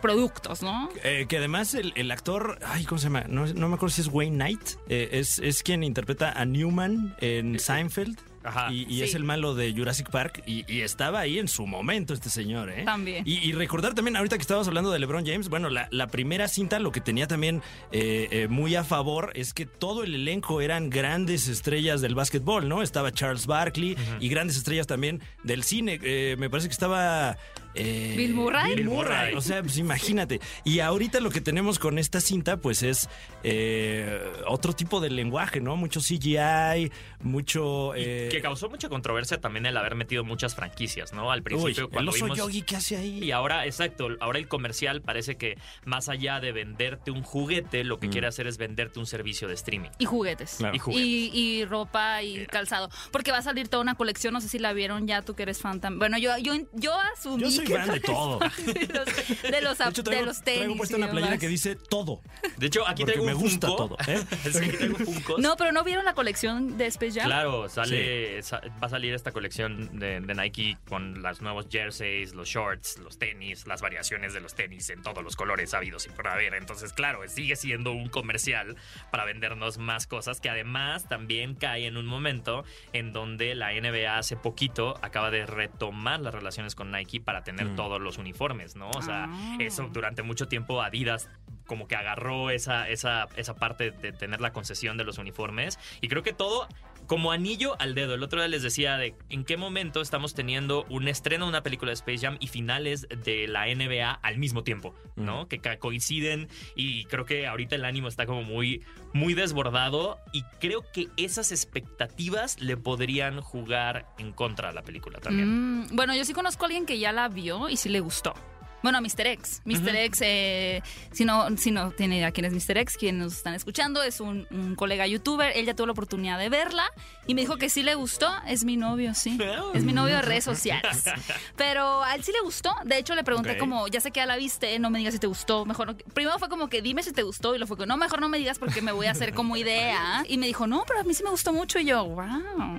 productos, 0.01 0.63
¿no? 0.63 0.89
Eh, 1.05 1.27
que 1.29 1.39
además 1.39 1.75
el, 1.75 1.93
el 1.97 2.11
actor, 2.11 2.59
ay, 2.67 2.85
¿cómo 2.85 2.99
se 2.99 3.05
llama? 3.05 3.25
No, 3.29 3.47
no 3.47 3.69
me 3.69 3.75
acuerdo 3.75 3.95
si 3.95 4.01
es 4.03 4.09
Wayne 4.09 4.37
Knight. 4.37 4.61
eh, 4.89 5.09
es, 5.13 5.39
es 5.39 5.63
quien 5.63 5.83
interpreta 5.83 6.33
a 6.33 6.45
Newman 6.45 7.15
en 7.21 7.59
Seinfeld. 7.59 8.19
Ajá. 8.45 8.73
Y, 8.73 8.85
y 8.89 8.99
Sí. 8.99 9.03
es 9.03 9.15
el 9.15 9.25
malo 9.25 9.55
de 9.55 9.73
Jurassic 9.75 10.11
Park. 10.11 10.43
Y, 10.47 10.65
y 10.73 10.81
estaba 10.81 11.19
ahí 11.19 11.39
en 11.39 11.49
su 11.49 11.67
momento 11.67 12.15
este 12.15 12.31
señor, 12.31 12.71
¿eh? 12.71 12.85
También. 12.85 13.25
Y, 13.27 13.35
y 13.47 13.53
recordar 13.53 13.95
también, 13.95 14.17
ahorita 14.17 14.37
que 14.37 14.43
estábamos 14.43 14.69
hablando 14.69 14.91
de 14.91 14.99
LeBron 15.01 15.27
James, 15.27 15.49
bueno, 15.51 15.69
la, 15.69 15.89
la 15.91 16.07
primera 16.07 16.49
cinta 16.49 16.79
lo 16.79 16.91
que 16.93 17.01
tenía 17.03 17.27
también 17.27 17.63
eh, 17.93 18.29
eh, 18.31 18.49
muy 18.49 18.75
a 18.77 18.85
favor 18.85 19.33
es 19.35 19.53
que 19.53 19.67
todo 19.67 20.03
el 20.05 20.15
elenco 20.15 20.61
eran 20.63 20.89
grandes 20.89 21.49
estrellas 21.49 22.01
del 22.01 22.15
básquetbol, 22.15 22.69
¿no? 22.69 22.81
Estaba 22.81 23.13
Charles 23.13 23.47
Barkley 23.47 23.97
y 24.21 24.29
grandes 24.29 24.57
estrellas 24.57 24.87
también 24.87 25.21
del 25.43 25.63
cine. 25.65 25.99
Eh, 26.03 26.37
me 26.39 26.49
parece 26.49 26.69
que 26.69 26.73
estaba... 26.73 27.37
eh, 27.75 28.15
Bill 28.17 28.35
Murray. 28.35 28.75
Bill 28.75 28.89
Murray. 28.89 29.35
O 29.35 29.41
sea, 29.41 29.63
pues 29.63 29.79
imagínate. 29.79 30.41
Y 30.65 30.81
ahorita 30.81 31.21
lo 31.21 31.31
que 31.31 31.41
tenemos 31.41 31.79
con 31.79 31.99
esta 31.99 32.21
cinta, 32.21 32.57
pues 32.57 32.83
es 32.83 33.09
eh, 33.45 34.21
otro 34.47 34.73
tipo 34.73 35.01
de 35.01 35.11
lenguaje, 35.11 35.61
¿no? 35.61 35.77
Mucho 35.77 36.01
CGI, 36.01 36.91
mucho... 37.23 37.95
Eh, 37.95 38.29
que 38.31 38.41
causó 38.41 38.69
mucha 38.69 38.89
controversia 38.89 39.41
también 39.41 39.67
el 39.67 39.77
haber 39.77 39.95
metido 39.95 40.25
muchas 40.25 40.55
franquicias, 40.55 41.13
¿no? 41.13 41.31
Al 41.31 41.43
principio 41.43 41.85
uy, 41.85 41.91
cuando 41.91 42.11
el 42.11 42.17
oso 42.17 42.25
vimos... 42.25 42.39
yogi, 42.39 42.63
¿qué 42.63 42.77
hace 42.77 42.97
ahí? 42.97 43.23
Y 43.23 43.31
ahora, 43.33 43.67
exacto, 43.67 44.09
ahora 44.21 44.39
el 44.39 44.49
comercial 44.49 45.03
parece 45.03 45.37
que 45.37 45.57
más 45.85 46.09
allá 46.09 46.41
de 46.41 46.53
venderte 46.53 47.11
un 47.11 47.23
juguete, 47.23 47.85
lo 47.85 47.99
que 47.99 48.09
quiere 48.09 48.27
hacer 48.27 48.47
es 48.47 48.59
venderte 48.59 48.99
un 48.99 49.07
servicio 49.07 49.49
de 49.49 49.55
streaming. 49.55 49.91
Y 49.99 50.05
juguetes. 50.05 50.57
Claro. 50.59 50.75
Y 50.75 50.79
juguetes. 50.79 51.07
Y, 51.07 51.31
y 51.35 51.65
ropa 51.65 52.23
y 52.23 52.47
calzado. 52.47 52.89
Porque 53.13 53.31
va 53.31 53.39
a 53.39 53.43
salir 53.43 53.69
toda 53.69 53.83
una 53.83 53.95
colección, 53.95 54.35
no 54.35 54.41
sé 54.41 54.49
si 54.49 54.59
la 54.59 54.73
vieron 54.73 55.07
ya, 55.07 55.23
tú 55.23 55.35
que 55.35 55.43
eres 55.45 55.61
fan 55.61 55.81
también. 55.81 55.99
Bueno, 55.99 56.19
yo, 56.19 56.37
yo, 56.39 56.55
yo 56.73 56.95
asumía 57.15 57.49
Yo 57.49 57.51
soy 57.59 57.67
¿qué 57.67 57.75
fan 57.75 57.91
de 57.93 58.01
todo. 58.01 58.39
de 58.57 58.89
los, 58.89 59.43
de 59.43 59.61
los, 59.61 59.79
De 59.79 59.85
hecho, 59.89 60.03
traigo, 60.05 60.21
de 60.23 60.27
los 60.27 60.43
tenis. 60.43 60.59
traigo 60.61 60.77
puesta 60.77 60.97
una 60.97 61.11
playera 61.11 61.39
que 61.39 61.49
dice 61.49 61.77
todo. 61.77 62.21
De 62.57 62.67
hecho, 62.67 62.87
aquí 62.89 63.03
Porque 63.03 63.13
traigo 63.13 63.25
me 63.27 63.35
un 63.35 63.41
gusta 63.43 63.67
Funko. 63.69 63.89
todo. 63.89 63.97
¿eh? 64.07 64.23
Sí, 64.53 64.59
aquí 64.59 64.69
traigo 64.77 64.97
Funkos. 64.97 65.39
No, 65.41 65.57
pero 65.57 65.73
¿no 65.73 65.85
vieron 65.85 66.05
la 66.05 66.15
colección 66.15 66.77
de 66.79 66.87
Space 66.87 67.13
Jam? 67.21 67.27
Claro, 67.27 67.69
sale, 67.69 68.43
sa- 68.43 68.61
va 68.83 68.87
a 68.87 68.89
salir 68.89 69.15
esta 69.15 69.33
colección 69.33 69.99
de, 69.99 70.21
de 70.21 70.35
Nike 70.35 70.79
con 70.89 71.23
los 71.23 71.41
nuevos 71.43 71.67
jerseys, 71.71 72.35
los 72.35 72.49
shorts, 72.49 72.99
los 72.99 73.19
tenis, 73.19 73.67
las 73.67 73.81
variaciones 73.81 74.33
de 74.33 74.41
los 74.41 74.55
tenis 74.55 74.89
en 74.91 75.03
todos 75.03 75.23
los 75.23 75.37
colores 75.37 75.75
habidos 75.75 76.07
y 76.07 76.11
por 76.11 76.29
haber. 76.29 76.55
Entonces, 76.55 76.93
claro, 76.93 77.21
sigue 77.29 77.57
siendo 77.57 77.93
un 77.93 78.09
comercial 78.09 78.77
para 79.11 79.25
vendernos 79.25 79.79
más 79.79 80.07
cosas 80.07 80.41
que 80.41 80.49
además 80.49 81.09
también 81.09 81.55
cae 81.55 81.87
en 81.87 81.97
un 81.97 82.07
momento 82.07 82.65
en 82.93 83.13
donde 83.13 83.55
la 83.55 83.73
NBA 83.73 84.19
hace 84.19 84.37
poquito 84.37 84.99
acaba 85.03 85.31
de 85.31 85.47
retomar 85.47 86.21
las 86.21 86.35
relaciones 86.35 86.75
con 86.75 86.91
Nike 86.91 87.21
para 87.21 87.43
tener 87.49 87.69
Mm. 87.69 87.77
todos 87.77 87.99
los 88.01 88.19
uniformes, 88.19 88.77
¿no? 88.77 88.91
O 88.91 89.01
sea, 89.01 89.25
Ah. 89.29 89.57
eso 89.59 89.89
durante 89.91 90.23
mucho 90.23 90.49
tiempo 90.49 90.83
Adidas 90.83 91.31
como 91.67 91.87
que 91.89 91.97
agarró 91.97 92.51
esa, 92.51 92.89
esa, 92.89 93.27
esa 93.37 93.55
parte 93.55 93.91
de 93.91 94.13
tener 94.13 94.41
la 94.43 94.53
concesión 94.53 94.97
de 94.99 95.05
los 95.05 95.17
uniformes. 95.19 95.79
Y 96.03 96.09
creo 96.09 96.23
que 96.23 96.33
todo 96.35 96.67
como 97.09 97.33
anillo 97.33 97.75
al 97.81 97.95
dedo. 97.95 98.15
El 98.15 98.23
otro 98.23 98.39
día 98.39 98.49
les 98.49 98.63
decía 98.63 98.97
de 98.97 99.17
en 99.31 99.45
qué 99.45 99.57
momento 99.57 100.01
estamos 100.01 100.35
teniendo 100.35 100.85
un 100.91 101.09
estreno 101.09 101.47
de 101.47 101.49
una 101.49 101.63
película 101.63 101.89
de 101.89 101.95
Space 101.95 102.19
Jam 102.19 102.37
y 102.39 102.47
finales 102.47 103.09
de 103.25 103.49
la 103.49 103.67
NBA 103.67 104.13
al 104.13 104.39
mismo 104.39 104.63
tiempo, 104.63 104.95
¿no? 105.17 105.49
Que 105.49 105.61
coinciden 105.79 106.49
y 106.77 107.07
creo 107.07 107.25
que 107.25 107.47
ahorita 107.47 107.75
el 107.75 107.85
ánimo 107.85 108.09
está 108.09 108.27
como 108.27 108.43
muy, 108.43 108.85
muy 109.15 109.35
desbordado 109.35 110.19
y 110.33 110.43
creo 110.61 110.85
que 110.93 111.09
esas 111.17 111.51
expectativas 111.51 112.61
le 112.61 112.77
podrían 112.77 113.41
jugar 113.41 114.07
en 114.19 114.33
contra 114.33 114.69
a 114.69 114.73
la 114.73 114.83
película 114.83 115.19
también. 115.19 115.81
Mm, 115.81 115.97
bueno, 115.97 116.15
yo 116.15 116.25
sí 116.25 116.35
conozco 116.35 116.65
a 116.65 116.67
alguien 116.67 116.85
que 116.85 116.99
ya 116.99 117.13
la 117.13 117.29
vio 117.29 117.71
y 117.71 117.77
sí 117.79 117.89
le 117.89 118.01
gustó. 118.01 118.35
Bueno, 118.83 118.99
a 118.99 119.01
Mr. 119.01 119.27
X. 119.27 119.61
Mr. 119.65 119.95
X, 119.97 120.21
eh, 120.23 120.83
si, 121.13 121.25
no, 121.25 121.57
si 121.57 121.71
no 121.71 121.91
tiene 121.91 122.19
idea 122.19 122.31
quién 122.33 122.45
es 122.45 122.53
Mr. 122.53 122.79
X, 122.79 122.97
quien 122.97 123.19
nos 123.19 123.33
están 123.35 123.55
escuchando, 123.55 124.03
es 124.03 124.21
un, 124.21 124.47
un 124.51 124.75
colega 124.77 125.07
youtuber. 125.07 125.53
Él 125.57 125.67
ya 125.67 125.75
tuvo 125.75 125.87
la 125.87 125.93
oportunidad 125.93 126.39
de 126.39 126.49
verla 126.49 126.85
y 127.27 127.35
me 127.35 127.41
dijo 127.41 127.57
que 127.57 127.69
sí 127.71 127.83
le 127.83 127.95
gustó. 127.97 128.31
Es 128.47 128.65
mi 128.65 128.77
novio, 128.77 129.15
sí. 129.15 129.39
Es 129.75 129.85
mi 129.85 129.93
novio 129.93 130.17
de 130.17 130.23
redes 130.23 130.45
sociales. 130.45 131.05
Pero 131.57 132.03
a 132.05 132.15
él 132.15 132.23
sí 132.25 132.33
le 132.33 132.41
gustó. 132.41 132.75
De 132.85 132.99
hecho, 132.99 133.15
le 133.15 133.25
pregunté 133.25 133.59
como, 133.59 133.89
ya 133.89 134.01
sé 134.01 134.11
que 134.13 134.21
ya 134.21 134.27
la 134.27 134.37
viste, 134.37 134.79
no 134.79 134.91
me 134.91 134.99
digas 134.99 135.15
si 135.15 135.21
te 135.21 135.27
gustó. 135.27 135.65
Mejor 135.65 135.87
no- 135.89 135.97
Primero 136.15 136.39
fue 136.39 136.49
como 136.49 136.69
que 136.69 136.81
dime 136.83 137.03
si 137.03 137.13
te 137.13 137.23
gustó 137.23 137.55
y 137.55 137.59
lo 137.59 137.67
fue 137.67 137.77
como, 137.77 137.87
no, 137.87 137.97
mejor 137.97 138.21
no 138.21 138.29
me 138.29 138.39
digas 138.39 138.59
porque 138.59 138.81
me 138.83 138.93
voy 138.93 139.07
a 139.07 139.11
hacer 139.13 139.35
como 139.35 139.57
idea. 139.57 140.25
Y 140.29 140.37
me 140.39 140.47
dijo, 140.47 140.67
no, 140.67 140.85
pero 140.87 141.01
a 141.01 141.05
mí 141.05 141.15
sí 141.15 141.23
me 141.25 141.31
gustó 141.31 141.53
mucho. 141.53 141.79
Y 141.79 141.87
yo, 141.87 142.05
wow. 142.05 142.21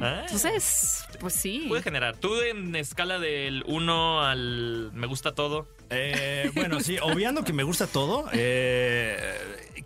Ah. 0.01 0.21
Entonces, 0.21 1.05
pues 1.19 1.33
sí. 1.33 1.65
Puede 1.67 1.81
generar. 1.83 2.15
Tú 2.17 2.39
en 2.41 2.75
escala 2.75 3.19
del 3.19 3.63
1 3.67 4.21
al 4.23 4.91
me 4.93 5.07
gusta 5.07 5.33
todo. 5.33 5.67
Eh, 5.89 6.51
bueno, 6.55 6.79
sí, 6.81 6.97
obviando 7.01 7.43
que 7.43 7.53
me 7.53 7.63
gusta 7.63 7.87
todo, 7.87 8.25
eh, 8.33 9.17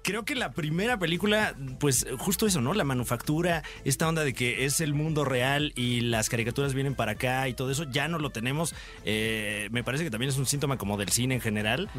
creo 0.04 0.26
que 0.26 0.36
la 0.36 0.52
primera 0.52 1.00
película, 1.00 1.56
pues 1.80 2.06
justo 2.18 2.46
eso, 2.46 2.62
¿no? 2.62 2.74
La 2.74 2.84
manufactura, 2.84 3.64
esta 3.86 4.08
onda 4.08 4.24
de 4.24 4.34
que 4.34 4.66
es 4.66 4.82
el 4.82 4.94
mundo 4.94 5.24
real 5.26 5.72
y 5.76 6.02
las 6.02 6.30
caricaturas 6.30 6.74
vienen 6.74 6.96
para 6.96 7.14
acá 7.14 7.48
y 7.48 7.54
todo 7.54 7.72
eso, 7.72 7.86
ya 7.90 8.08
no 8.08 8.20
lo 8.20 8.30
tenemos. 8.30 8.76
Eh, 9.06 9.70
me 9.72 9.84
parece 9.84 10.04
que 10.04 10.12
también 10.12 10.30
es 10.30 10.38
un 10.38 10.46
síntoma 10.46 10.78
como 10.78 10.98
del 10.98 11.10
cine 11.10 11.36
en 11.36 11.42
general. 11.42 11.90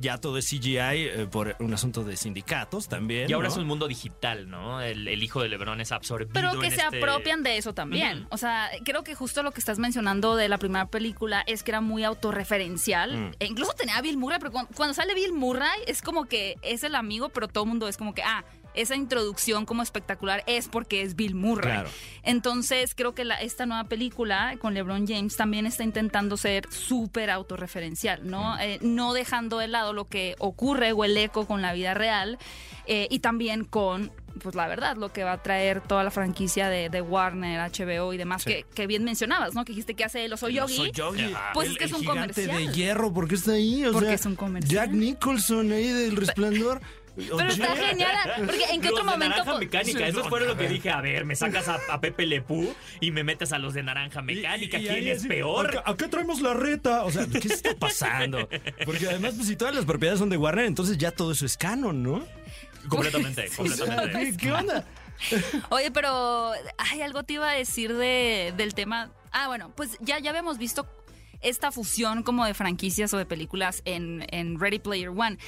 Ya 0.00 0.18
todo 0.18 0.38
es 0.38 0.48
CGI 0.48 0.78
eh, 0.78 1.28
por 1.30 1.56
un 1.60 1.74
asunto 1.74 2.04
de 2.04 2.16
sindicatos 2.16 2.88
también. 2.88 3.28
Y 3.28 3.32
ahora 3.34 3.48
¿no? 3.48 3.54
es 3.54 3.58
un 3.60 3.66
mundo 3.66 3.86
digital, 3.86 4.48
¿no? 4.48 4.80
El, 4.80 5.06
el 5.08 5.22
hijo 5.22 5.42
de 5.42 5.48
Lebron 5.48 5.80
es 5.80 5.92
absorbido. 5.92 6.30
Pero 6.32 6.58
que 6.58 6.68
en 6.68 6.72
se 6.72 6.80
este- 6.82 6.98
apropian 6.98 7.42
de 7.42 7.58
eso 7.58 7.74
también. 7.74 8.26
O 8.30 8.38
sea, 8.38 8.70
creo 8.84 9.04
que 9.04 9.14
justo 9.14 9.42
lo 9.42 9.50
que 9.52 9.60
estás 9.60 9.78
mencionando 9.78 10.36
de 10.36 10.48
la 10.48 10.58
primera 10.58 10.86
película 10.86 11.42
es 11.46 11.62
que 11.62 11.70
era 11.72 11.80
muy 11.80 12.04
autorreferencial. 12.04 13.16
Mm. 13.28 13.30
E 13.42 13.46
incluso 13.46 13.72
tenía 13.72 13.96
a 13.96 14.02
Bill 14.02 14.16
Murray, 14.18 14.38
pero 14.38 14.52
cuando, 14.52 14.70
cuando 14.74 14.94
sale 14.94 15.14
Bill 15.14 15.32
Murray 15.32 15.80
es 15.86 16.00
como 16.02 16.26
que 16.26 16.56
es 16.62 16.84
el 16.84 16.94
amigo, 16.94 17.28
pero 17.30 17.48
todo 17.48 17.64
el 17.64 17.68
mundo 17.70 17.88
es 17.88 17.96
como 17.96 18.14
que, 18.14 18.22
ah, 18.22 18.44
esa 18.74 18.96
introducción 18.96 19.66
como 19.66 19.82
espectacular 19.82 20.42
es 20.46 20.66
porque 20.68 21.02
es 21.02 21.14
Bill 21.14 21.34
Murray. 21.34 21.72
Claro. 21.74 21.90
Entonces, 22.22 22.94
creo 22.94 23.14
que 23.14 23.24
la- 23.26 23.34
esta 23.42 23.66
nueva 23.66 23.84
película 23.84 24.54
con 24.58 24.72
LeBron 24.72 25.06
James 25.06 25.36
también 25.36 25.66
está 25.66 25.84
intentando 25.84 26.38
ser 26.38 26.66
súper 26.72 27.28
autorreferencial, 27.30 28.26
¿no? 28.30 28.58
Eh, 28.60 28.78
no 28.80 29.12
dejando 29.12 29.58
de 29.58 29.68
lado 29.68 29.92
lo 29.92 30.06
que 30.06 30.36
ocurre 30.38 30.92
o 30.92 31.04
el 31.04 31.16
eco 31.18 31.46
con 31.46 31.60
la 31.60 31.74
vida 31.74 31.92
real 31.92 32.38
eh, 32.86 33.08
y 33.10 33.18
también 33.18 33.64
con, 33.64 34.10
pues 34.40 34.54
la 34.54 34.66
verdad, 34.68 34.96
lo 34.96 35.12
que 35.12 35.24
va 35.24 35.32
a 35.32 35.42
traer 35.42 35.80
toda 35.80 36.02
la 36.04 36.10
franquicia 36.10 36.68
de, 36.68 36.88
de 36.88 37.00
Warner, 37.02 37.60
HBO 37.70 38.12
y 38.12 38.16
demás, 38.16 38.42
Sí. 38.42 38.50
que, 38.50 38.66
que 38.74 38.86
bien 38.86 39.04
mencionabas, 39.04 39.54
¿no? 39.54 39.64
Que 39.64 39.72
dijiste 39.72 39.94
que 39.94 40.04
hace 40.04 40.24
el 40.24 40.32
oso 40.32 40.48
yogi. 40.48 40.76
Soy 40.76 40.90
Yogi. 40.92 41.34
Pues 41.54 41.66
El- 41.68 41.72
es 41.72 41.78
que 41.78 41.84
es 41.84 41.92
un 41.92 42.04
comercial. 42.04 42.56
de 42.56 42.72
hierro, 42.72 43.12
¿por 43.12 43.28
qué 43.28 43.34
está 43.34 43.52
ahí? 43.52 43.84
O 43.86 43.92
Porque 43.92 44.06
sea, 44.06 44.14
es 44.16 44.26
un 44.26 44.36
comercial. 44.36 44.86
Jack 44.86 44.90
Nicholson 44.94 45.72
ahí 45.72 45.88
del 45.88 46.16
resplandor. 46.16 46.80
Pero 47.14 47.46
está 47.46 47.76
genial, 47.76 48.16
porque 48.46 48.64
en 48.70 48.80
qué 48.80 48.88
Los 48.88 49.00
otro 49.00 49.04
de 49.04 49.10
momento... 49.18 49.36
Naranja 49.36 49.50
pues, 49.52 49.60
Mecánica, 49.60 50.06
eso 50.06 50.24
fue 50.30 50.46
lo 50.46 50.56
que 50.56 50.66
dije. 50.66 50.88
A 50.88 51.02
ver, 51.02 51.26
me 51.26 51.36
sacas 51.36 51.68
a, 51.68 51.78
a 51.90 52.00
Pepe 52.00 52.24
Lepú 52.24 52.74
y 53.00 53.10
me 53.10 53.22
metes 53.22 53.52
a 53.52 53.58
los 53.58 53.74
de 53.74 53.82
Naranja 53.82 54.22
Mecánica. 54.22 54.78
Y- 54.78 54.84
y 54.84 54.88
¿Quién 54.88 55.08
es 55.08 55.18
así, 55.18 55.28
peor? 55.28 55.66
Acá, 55.76 55.82
acá 55.90 56.08
traemos 56.08 56.40
la 56.40 56.54
reta. 56.54 57.04
O 57.04 57.10
sea, 57.10 57.26
¿qué 57.26 57.48
está 57.48 57.76
pasando? 57.78 58.48
Porque 58.86 59.08
además, 59.08 59.34
pues 59.36 59.46
si 59.46 59.56
todas 59.56 59.74
las 59.74 59.84
propiedades 59.84 60.20
son 60.20 60.30
de 60.30 60.38
Warner, 60.38 60.64
entonces 60.64 60.96
ya 60.96 61.10
todo 61.10 61.32
eso 61.32 61.44
es 61.44 61.58
canon, 61.58 62.02
¿no? 62.02 62.24
Completamente, 62.88 63.48
completamente. 63.56 64.18
¿qué, 64.32 64.36
qué 64.36 64.52
onda? 64.52 64.84
Oye, 65.70 65.90
pero 65.90 66.52
hay 66.78 67.02
algo 67.02 67.22
te 67.22 67.34
iba 67.34 67.48
a 67.48 67.52
decir 67.54 67.94
de, 67.94 68.52
del 68.56 68.74
tema. 68.74 69.10
Ah, 69.30 69.46
bueno, 69.48 69.70
pues 69.76 69.96
ya, 70.00 70.18
ya 70.18 70.30
habíamos 70.30 70.58
visto 70.58 70.86
esta 71.40 71.72
fusión 71.72 72.22
como 72.22 72.44
de 72.44 72.54
franquicias 72.54 73.12
o 73.14 73.18
de 73.18 73.26
películas 73.26 73.82
en, 73.84 74.24
en 74.30 74.60
Ready 74.60 74.78
Player 74.78 75.08
One. 75.08 75.38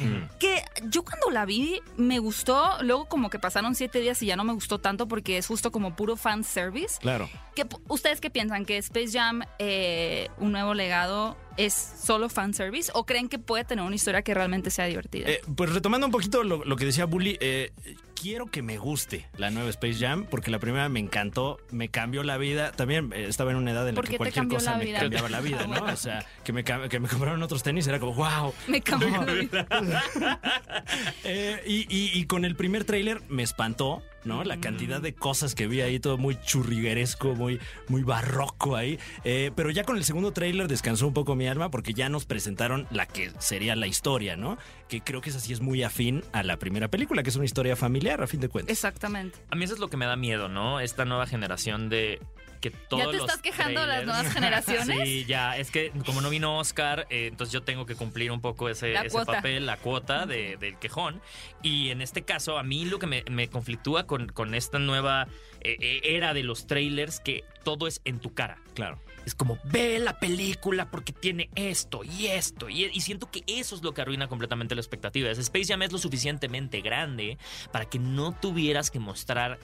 Que 0.41 0.63
yo 0.89 1.05
cuando 1.05 1.31
la 1.31 1.45
vi 1.45 1.81
me 1.97 2.19
gustó, 2.19 2.79
luego 2.83 3.07
como 3.07 3.31
que 3.31 3.39
pasaron 3.39 3.75
siete 3.77 4.01
días 4.01 4.21
y 4.23 4.27
ya 4.27 4.35
no 4.37 4.43
me 4.45 4.53
gustó 4.53 4.81
tanto 4.81 5.07
porque 5.07 5.39
es 5.39 5.47
justo 5.47 5.71
como 5.71 5.95
puro 5.95 6.17
fan 6.17 6.43
service. 6.43 6.99
Claro. 7.01 7.29
¿Qué- 7.55 7.67
¿Ustedes 7.89 8.21
qué 8.21 8.29
piensan? 8.31 8.65
¿Que 8.65 8.77
Space 8.79 9.13
Jam, 9.13 9.43
eh, 9.61 10.29
un 10.39 10.51
nuevo 10.51 10.75
legado, 10.75 11.37
es 11.57 11.73
solo 11.75 12.29
fan 12.29 12.55
service? 12.55 12.91
¿O 12.95 13.05
creen 13.07 13.29
que 13.29 13.39
puede 13.39 13.65
tener 13.65 13.85
una 13.85 13.95
historia 13.95 14.23
que 14.23 14.35
realmente 14.35 14.71
sea 14.71 14.87
divertida? 14.87 15.29
Eh, 15.31 15.41
pues 15.57 15.73
retomando 15.73 16.07
un 16.07 16.13
poquito 16.13 16.43
lo, 16.43 16.65
lo 16.65 16.77
que 16.77 16.85
decía 16.87 17.05
Bully, 17.07 17.37
eh, 17.41 17.73
quiero 18.21 18.47
que 18.47 18.63
me 18.63 18.79
guste 18.79 19.27
la 19.37 19.51
nueva 19.51 19.69
Space 19.71 19.99
Jam, 19.99 20.27
porque 20.31 20.51
la 20.51 20.59
primera 20.59 20.89
me 20.89 21.01
encantó, 21.01 21.59
me 21.71 21.89
cambió 21.89 22.23
la 22.23 22.39
vida. 22.39 22.73
También 22.73 23.13
eh, 23.15 23.27
estaba 23.29 23.51
en 23.51 23.57
una 23.59 23.71
edad 23.73 23.89
en 23.89 23.95
la 23.95 24.01
¿Por 24.01 24.09
que 24.11 24.17
cualquier 24.17 24.49
cosa 24.49 24.77
me 24.77 24.85
vida? 24.87 25.01
cambiaba 25.01 25.29
la 25.29 25.41
vida, 25.41 25.67
¿no? 25.69 25.85
O 25.85 25.97
sea, 25.97 26.25
que 26.45 26.53
me, 26.53 26.65
que 26.65 27.01
me 27.01 27.09
compraron 27.09 27.43
otros 27.43 27.63
tenis 27.63 27.87
era 27.87 27.99
como, 28.01 28.15
wow. 28.15 28.53
me 28.69 28.81
cambió 28.81 29.11
la 29.11 29.33
vida. 29.35 29.67
Eh, 31.25 31.63
y, 31.67 31.81
y- 31.95 32.19
y 32.19 32.25
con 32.27 32.45
el 32.45 32.57
primer 32.57 32.85
tráiler 32.85 33.21
me 33.29 33.43
espantó, 33.43 34.03
¿no? 34.25 34.45
La 34.45 34.59
cantidad 34.61 35.01
de 35.01 35.15
cosas 35.15 35.55
que 35.55 35.67
vi 35.67 35.81
ahí, 35.81 36.01
todo 36.01 36.19
muy 36.19 36.39
churrigueresco, 36.41 37.35
muy, 37.35 37.61
muy 37.89 38.03
barroco 38.03 38.77
ahí. 38.77 38.99
Eh, 39.25 39.51
pero 39.55 39.71
ya 39.71 39.85
con 39.85 39.97
el 39.97 40.05
segundo 40.05 40.33
tráiler 40.33 40.69
descansó 40.69 41.07
un 41.07 41.15
poco 41.15 41.35
mi 41.35 41.47
alma 41.47 41.71
porque 41.71 41.95
ya 41.95 42.09
nos 42.09 42.25
presentaron 42.25 42.87
la 42.91 43.07
que 43.07 43.31
sería 43.39 43.77
la 43.77 43.87
historia, 43.87 44.37
¿no? 44.37 44.59
Que 44.89 45.01
creo 45.01 45.21
que 45.21 45.31
esa 45.31 45.41
sí 45.41 45.53
es 45.53 45.61
muy 45.61 45.83
afín 45.83 46.23
a 46.33 46.43
la 46.43 46.59
primera 46.59 46.89
película, 46.89 47.23
que 47.23 47.31
es 47.31 47.37
una 47.37 47.45
historia 47.45 47.77
familiar, 47.77 48.23
a 48.23 48.27
fin 48.27 48.41
de 48.41 48.49
cuentas. 48.49 48.73
Exactamente. 48.73 49.39
A 49.51 49.57
mí 49.57 49.65
eso 49.65 49.75
es 49.75 49.81
lo 49.81 49.89
que 49.89 49.97
me 49.97 50.07
da 50.07 50.17
miedo, 50.17 50.49
¿no? 50.49 50.81
Esta 50.81 51.05
nueva 51.05 51.27
generación 51.27 51.89
de 51.89 52.21
que 52.71 52.71
todos 52.89 53.11
te 53.11 53.19
los 53.19 53.27
estás 53.29 53.43
quejando 53.43 53.83
de 53.83 53.87
las 53.87 54.05
nuevas 54.07 54.27
generaciones? 54.33 55.07
sí, 55.09 55.25
ya. 55.27 55.57
Es 55.59 55.71
que 55.71 55.91
como 56.07 56.21
no 56.23 56.31
vino 56.31 56.59
Oscar, 56.59 57.07
eh, 57.11 57.27
entonces 57.27 57.53
yo 57.53 57.63
tengo 57.63 57.85
que 57.85 57.95
cumplir 57.95 58.33
un 58.33 58.41
poco 58.41 58.69
ese, 58.71 58.93
La 58.95 59.03
ese 59.03 59.25
papel, 59.25 59.67
la 59.67 59.77
cuota 59.77 60.25
de- 60.27 60.57
del 60.57 60.79
quejón. 60.79 61.21
Y 61.63 61.91
en 61.91 62.01
este 62.01 62.23
caso, 62.23 62.59
a 62.59 62.63
mí 62.63 62.85
lo 62.87 62.99
que 62.99 63.07
me, 63.07 63.23
me 63.31 63.49
conflictúa 63.49 64.07
con, 64.07 64.29
con 64.29 64.55
esta 64.55 64.79
nueva 64.79 65.29
eh, 65.61 65.77
eh, 65.81 66.01
era 66.05 66.33
de 66.33 66.43
los 66.43 66.67
trailers, 66.67 67.21
que 67.21 67.45
todo 67.65 67.87
es 67.87 68.01
en 68.05 68.19
tu 68.21 68.33
cara. 68.35 68.59
Claro. 68.75 68.99
Es 69.27 69.35
como, 69.35 69.59
ve 69.65 69.99
la 69.99 70.19
película 70.19 70.91
porque 70.91 71.13
tiene 71.13 71.49
esto 71.55 72.03
y 72.05 72.27
esto. 72.27 72.69
Y, 72.69 72.85
y 72.93 73.01
siento 73.01 73.31
que 73.31 73.43
eso 73.47 73.75
es 73.75 73.83
lo 73.83 73.95
que 73.95 74.03
arruina 74.03 74.29
completamente 74.29 74.75
la 74.75 74.81
expectativa. 74.83 75.31
Es 75.31 75.39
Space 75.39 75.67
Jam 75.67 75.81
es 75.83 75.93
lo 75.93 75.99
suficientemente 75.99 76.81
grande 76.83 77.39
para 77.73 77.87
que 77.87 77.99
no 77.99 78.33
tuvieras 78.39 78.91
que 78.91 78.99
mostrar 78.99 79.59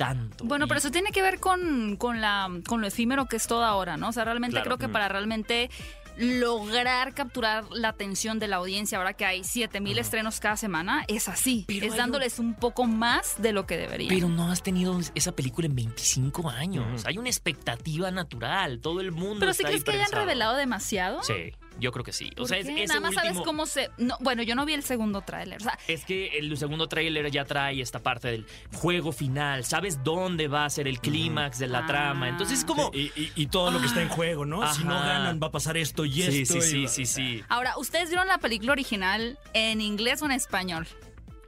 tanto. 0.00 0.44
Bueno, 0.46 0.64
Y- 0.64 0.68
pero 0.68 0.78
eso 0.78 0.90
tiene 0.90 1.12
que 1.12 1.20
ver 1.20 1.40
con, 1.40 1.96
con, 1.96 2.22
la, 2.22 2.48
con 2.66 2.80
lo 2.80 2.86
efímero 2.86 3.26
que 3.26 3.36
es 3.36 3.46
todo 3.46 3.64
ahora, 3.66 3.98
¿no? 3.98 4.08
O 4.08 4.12
sea, 4.12 4.24
realmente 4.24 4.54
Claro. 4.54 4.64
creo 4.64 4.78
que 4.78 4.88
para 4.88 5.10
realmente 5.10 5.68
lograr 6.16 7.12
capturar 7.14 7.64
la 7.70 7.88
atención 7.88 8.38
de 8.38 8.48
la 8.48 8.56
audiencia, 8.56 8.98
ahora 8.98 9.12
que 9.14 9.24
hay 9.24 9.44
7000 9.44 9.98
estrenos 9.98 10.40
cada 10.40 10.56
semana, 10.56 11.04
es 11.08 11.28
así. 11.28 11.64
Pero 11.66 11.86
es 11.86 11.96
dándoles 11.96 12.38
un 12.38 12.54
poco 12.54 12.84
más 12.86 13.40
de 13.40 13.52
lo 13.52 13.66
que 13.66 13.76
debería. 13.76 14.08
Pero 14.08 14.28
no 14.28 14.50
has 14.50 14.62
tenido 14.62 14.98
esa 15.14 15.32
película 15.32 15.66
en 15.66 15.74
25 15.74 16.48
años. 16.50 17.04
Hay 17.06 17.18
una 17.18 17.28
expectativa 17.28 18.10
natural. 18.10 18.80
Todo 18.80 19.00
el 19.00 19.12
mundo 19.12 19.40
Pero 19.40 19.52
sí 19.54 19.62
está 19.62 19.68
crees 19.68 19.84
que 19.84 19.92
hayan 19.92 20.12
revelado 20.12 20.56
demasiado. 20.56 21.22
Sí, 21.22 21.52
Yo 21.80 21.92
creo 21.92 22.04
que 22.04 22.12
sí. 22.12 22.30
O 22.34 22.36
¿Por 22.36 22.48
sea, 22.48 22.58
es, 22.58 22.68
ese 22.68 22.86
Nada 22.86 23.00
más 23.00 23.14
sabes 23.14 23.38
cómo 23.44 23.66
se... 23.66 23.90
No, 23.98 24.16
bueno, 24.20 24.42
yo 24.42 24.54
no 24.54 24.66
vi 24.66 24.74
el 24.74 24.82
segundo 24.82 25.22
tráiler. 25.22 25.56
O 25.60 25.64
sea, 25.64 25.78
Es 25.88 26.04
que 26.04 26.38
el 26.38 26.56
segundo 26.56 26.88
tráiler 26.88 27.30
ya 27.30 27.44
trae 27.44 27.80
esta 27.80 27.98
parte 28.00 28.28
del 28.28 28.46
juego 28.74 29.12
final. 29.12 29.64
Sabes 29.64 30.02
dónde 30.04 30.46
va 30.48 30.64
a 30.66 30.70
ser 30.70 30.86
el 30.86 31.00
clímax 31.00 31.58
de 31.58 31.68
la 31.68 31.80
Ah. 31.80 31.86
trama. 31.86 32.28
Entonces 32.28 32.58
es 32.60 32.64
como. 32.64 32.90
Y, 32.92 33.10
y- 33.16 33.32
y 33.34 33.46
todo 33.46 33.70
lo 33.70 33.80
que 33.80 33.86
está 33.86 34.02
en 34.02 34.08
juego, 34.10 34.44
¿no? 34.44 34.72
Si 34.74 34.84
no 34.84 34.94
ganan, 34.94 35.40
va 35.42 35.46
a 35.48 35.50
pasar 35.50 35.76
esto 35.76 36.04
y 36.04 36.12
sí, 36.22 36.42
esto. 36.42 36.60
sí, 36.60 36.82
y- 36.84 36.88
sí, 36.88 37.06
sí, 37.06 37.06
sí. 37.06 37.44
ahora, 37.48 37.76
¿ustedes 37.78 38.08
vieron 38.10 38.26
la 38.28 38.38
película 38.38 38.72
original 38.72 39.38
en 39.54 39.80
inglés 39.80 40.20
o 40.22 40.26
en 40.26 40.32
español? 40.32 40.86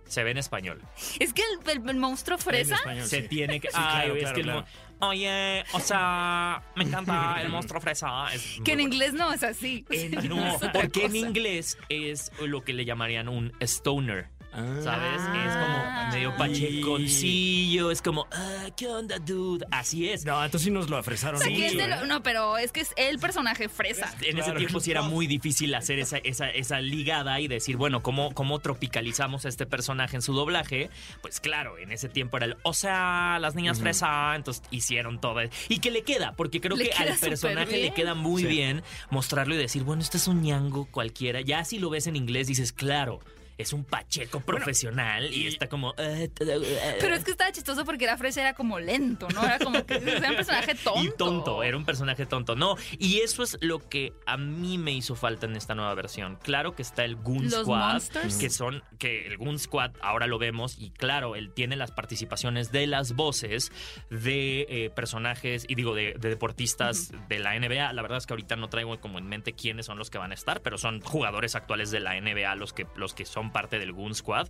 Se 0.07 0.23
ve 0.25 0.31
en 0.33 0.39
español. 0.39 0.83
Es 1.21 1.33
que 1.33 1.43
el, 1.43 1.71
el- 1.83 1.89
el 1.89 1.97
monstruo 1.97 2.37
En 2.37 2.43
fresa... 2.45 2.75
español, 2.77 3.07
Se 3.07 3.23
sí. 3.23 3.29
tiene 3.29 3.61
que. 3.61 3.69
Sí, 3.69 3.75
Ay, 3.79 4.05
claro, 4.07 4.15
es 4.15 4.21
claro, 4.21 4.35
que 4.35 4.41
el 4.41 4.47
claro. 4.47 4.61
mo- 4.61 4.67
Oye, 5.05 5.65
o 5.73 5.81
sea, 5.81 6.63
me 6.77 6.85
encanta 6.85 7.43
el 7.43 7.49
monstruo 7.49 7.81
fresa. 7.81 8.33
Es 8.33 8.61
Que 8.65 8.73
en 8.73 8.79
bueno. 8.79 8.81
inglés 8.83 9.15
no 9.15 9.33
es 9.33 9.43
así. 9.43 9.85
Es 9.91 10.25
no, 10.25 10.59
porque 10.73 11.07
en 11.07 11.17
inglés 11.17 11.77
es 11.89 12.31
lo 12.41 12.63
que 12.63 12.73
le 12.73 12.85
llamarían 12.85 13.29
un 13.29 13.53
stoner. 13.61 14.29
Ah. 14.53 14.81
¿Sabes? 14.83 15.21
Ah. 15.21 15.45
Es 15.47 15.55
como 15.57 16.13
medio 16.13 16.37
pacheconcillo, 16.37 17.91
es 17.91 18.03
como, 18.03 18.27
ah, 18.33 18.67
¿qué 18.77 18.87
onda, 18.89 19.19
dude? 19.19 19.65
Así 19.71 20.09
es. 20.09 20.25
No, 20.25 20.45
entonces 20.45 20.65
sí 20.67 20.71
nos 20.71 20.91
lo 20.91 20.97
afresaron 20.99 21.37
O 21.37 21.43
sea, 21.43 21.51
mucho, 21.51 21.77
de 21.77 21.89
lo- 21.89 21.95
¿eh? 21.97 22.07
No, 22.07 22.23
pero 22.23 22.59
es 22.59 22.71
que 22.73 22.81
es 22.81 22.93
el 22.97 23.19
personaje 23.19 23.69
fresa. 23.69 24.13
En 24.23 24.39
ese 24.39 24.53
tiempo 24.53 24.81
sí 24.81 24.91
era 24.91 25.03
muy 25.03 25.27
difícil 25.27 25.75
hacer 25.75 25.99
esa, 25.99 26.19
esa, 26.19 26.51
esa 26.51 26.81
ligada 26.81 27.41
y 27.41 27.49
decir, 27.49 27.77
bueno, 27.77 28.03
¿cómo, 28.03 28.33
¿cómo 28.35 28.59
tropicalizamos 28.59 29.45
a 29.47 29.49
este 29.49 29.67
personaje 29.67 30.17
en 30.17 30.23
su 30.23 30.33
doblaje? 30.35 30.91
Pues 31.23 31.41
claro, 31.41 31.79
en 31.79 31.93
ese 31.93 32.09
tiempo 32.09 32.37
era 32.37 32.47
el, 32.47 32.57
o 32.63 32.75
sea, 32.75 33.39
las 33.41 33.55
niñas 33.55 33.81
fresa, 33.81 34.35
entonces 34.37 34.63
hicieron 34.71 35.21
todo. 35.21 35.41
Y 35.69 35.79
que 35.79 35.91
le 35.91 36.03
queda, 36.03 36.33
porque 36.37 36.61
creo 36.61 36.77
Le 36.77 36.91
que 36.91 36.93
al 36.93 37.17
personaje 37.19 37.79
le 37.79 37.95
queda 37.95 38.15
muy 38.15 38.43
Sí. 38.43 38.49
bien 38.49 38.83
mostrarlo 39.11 39.55
y 39.55 39.59
decir, 39.59 39.83
bueno, 39.85 40.03
este 40.03 40.17
es 40.19 40.27
un 40.29 40.43
ñango 40.43 40.87
cualquiera. 40.91 41.41
Ya 41.41 41.65
si 41.65 41.79
lo 41.79 41.91
ves 41.91 42.07
en 42.07 42.17
inglés 42.17 42.47
dices, 42.49 42.73
claro. 42.73 43.21
Es 43.59 43.73
un 43.73 43.85
pacheco 43.85 44.41
profesional 44.41 45.33
y, 45.33 45.43
y- 45.43 45.47
está 45.49 45.69
como. 45.69 45.95
Pero 45.95 47.15
es 47.15 47.25
que 47.25 47.31
estaba 47.33 47.53
chistoso 47.53 47.85
porque 47.85 48.05
era 48.05 48.17
fresa, 48.17 48.41
era 48.41 48.55
como 48.55 48.79
lento, 48.79 49.29
¿no? 49.35 49.43
Era 49.45 49.59
como 49.59 49.85
que 49.85 49.95
era 49.95 50.31
un 50.31 50.37
personaje 50.37 50.75
tonto. 50.85 51.03
Y 51.05 51.11
tonto, 51.17 51.63
era 51.63 51.77
un 51.77 51.85
personaje 51.85 52.27
tonto. 52.27 52.57
No, 52.57 52.77
y 52.99 53.21
eso 53.21 53.43
es 53.43 53.59
lo 53.61 53.79
que 53.89 54.13
a 54.27 54.37
mí 54.37 54.79
me 54.79 54.93
hizo 54.93 55.15
falta 55.15 55.47
en 55.47 55.57
esta 55.57 55.75
nueva 55.75 55.95
versión. 55.95 56.37
Claro 56.43 56.75
que 56.75 56.83
está 56.83 57.05
el 57.05 57.17
Goon 57.17 57.45
Los 57.51 57.63
Squad, 57.63 57.93
Monsters. 57.93 58.37
que 58.37 58.51
son, 58.51 58.83
que 58.99 59.27
el 59.27 59.37
Goon 59.37 59.59
Squad 59.59 59.93
ahora 60.01 60.27
lo 60.27 60.39
vemos, 60.39 60.77
y 60.79 60.91
claro, 60.91 61.37
él 61.37 61.53
tiene 61.53 61.77
las 61.77 61.91
participaciones 61.91 62.73
de 62.73 62.87
las 62.87 63.13
voces 63.15 63.71
de 64.11 64.67
eh, 64.69 64.91
personajes, 64.91 65.65
y 65.69 65.75
digo, 65.75 65.95
de, 65.95 66.15
de 66.19 66.29
deportistas 66.29 67.13
de 67.29 67.39
la 67.39 67.59
NBA. 67.59 67.93
La 67.93 68.03
verdad 68.03 68.19
es 68.19 68.27
que 68.27 68.33
ahorita 68.33 68.57
no 68.57 68.69
traigo 68.69 68.99
como 69.01 69.19
en 69.19 69.27
mente 69.27 69.53
quiénes 69.53 69.87
son 69.87 69.99
los 69.99 70.11
que 70.11 70.19
van 70.19 70.31
a 70.33 70.35
estar, 70.35 70.61
pero 70.63 70.79
son 70.79 71.01
jugadores 71.01 71.55
actuales 71.55 71.91
de 71.91 72.01
la 72.01 72.21
NBA 72.21 72.55
los 72.57 72.73
que, 72.73 72.87
los 72.97 73.15
que 73.15 73.25
son 73.25 73.52
parte 73.53 73.79
del 73.79 73.93
Goon 73.93 74.15
Squad 74.15 74.49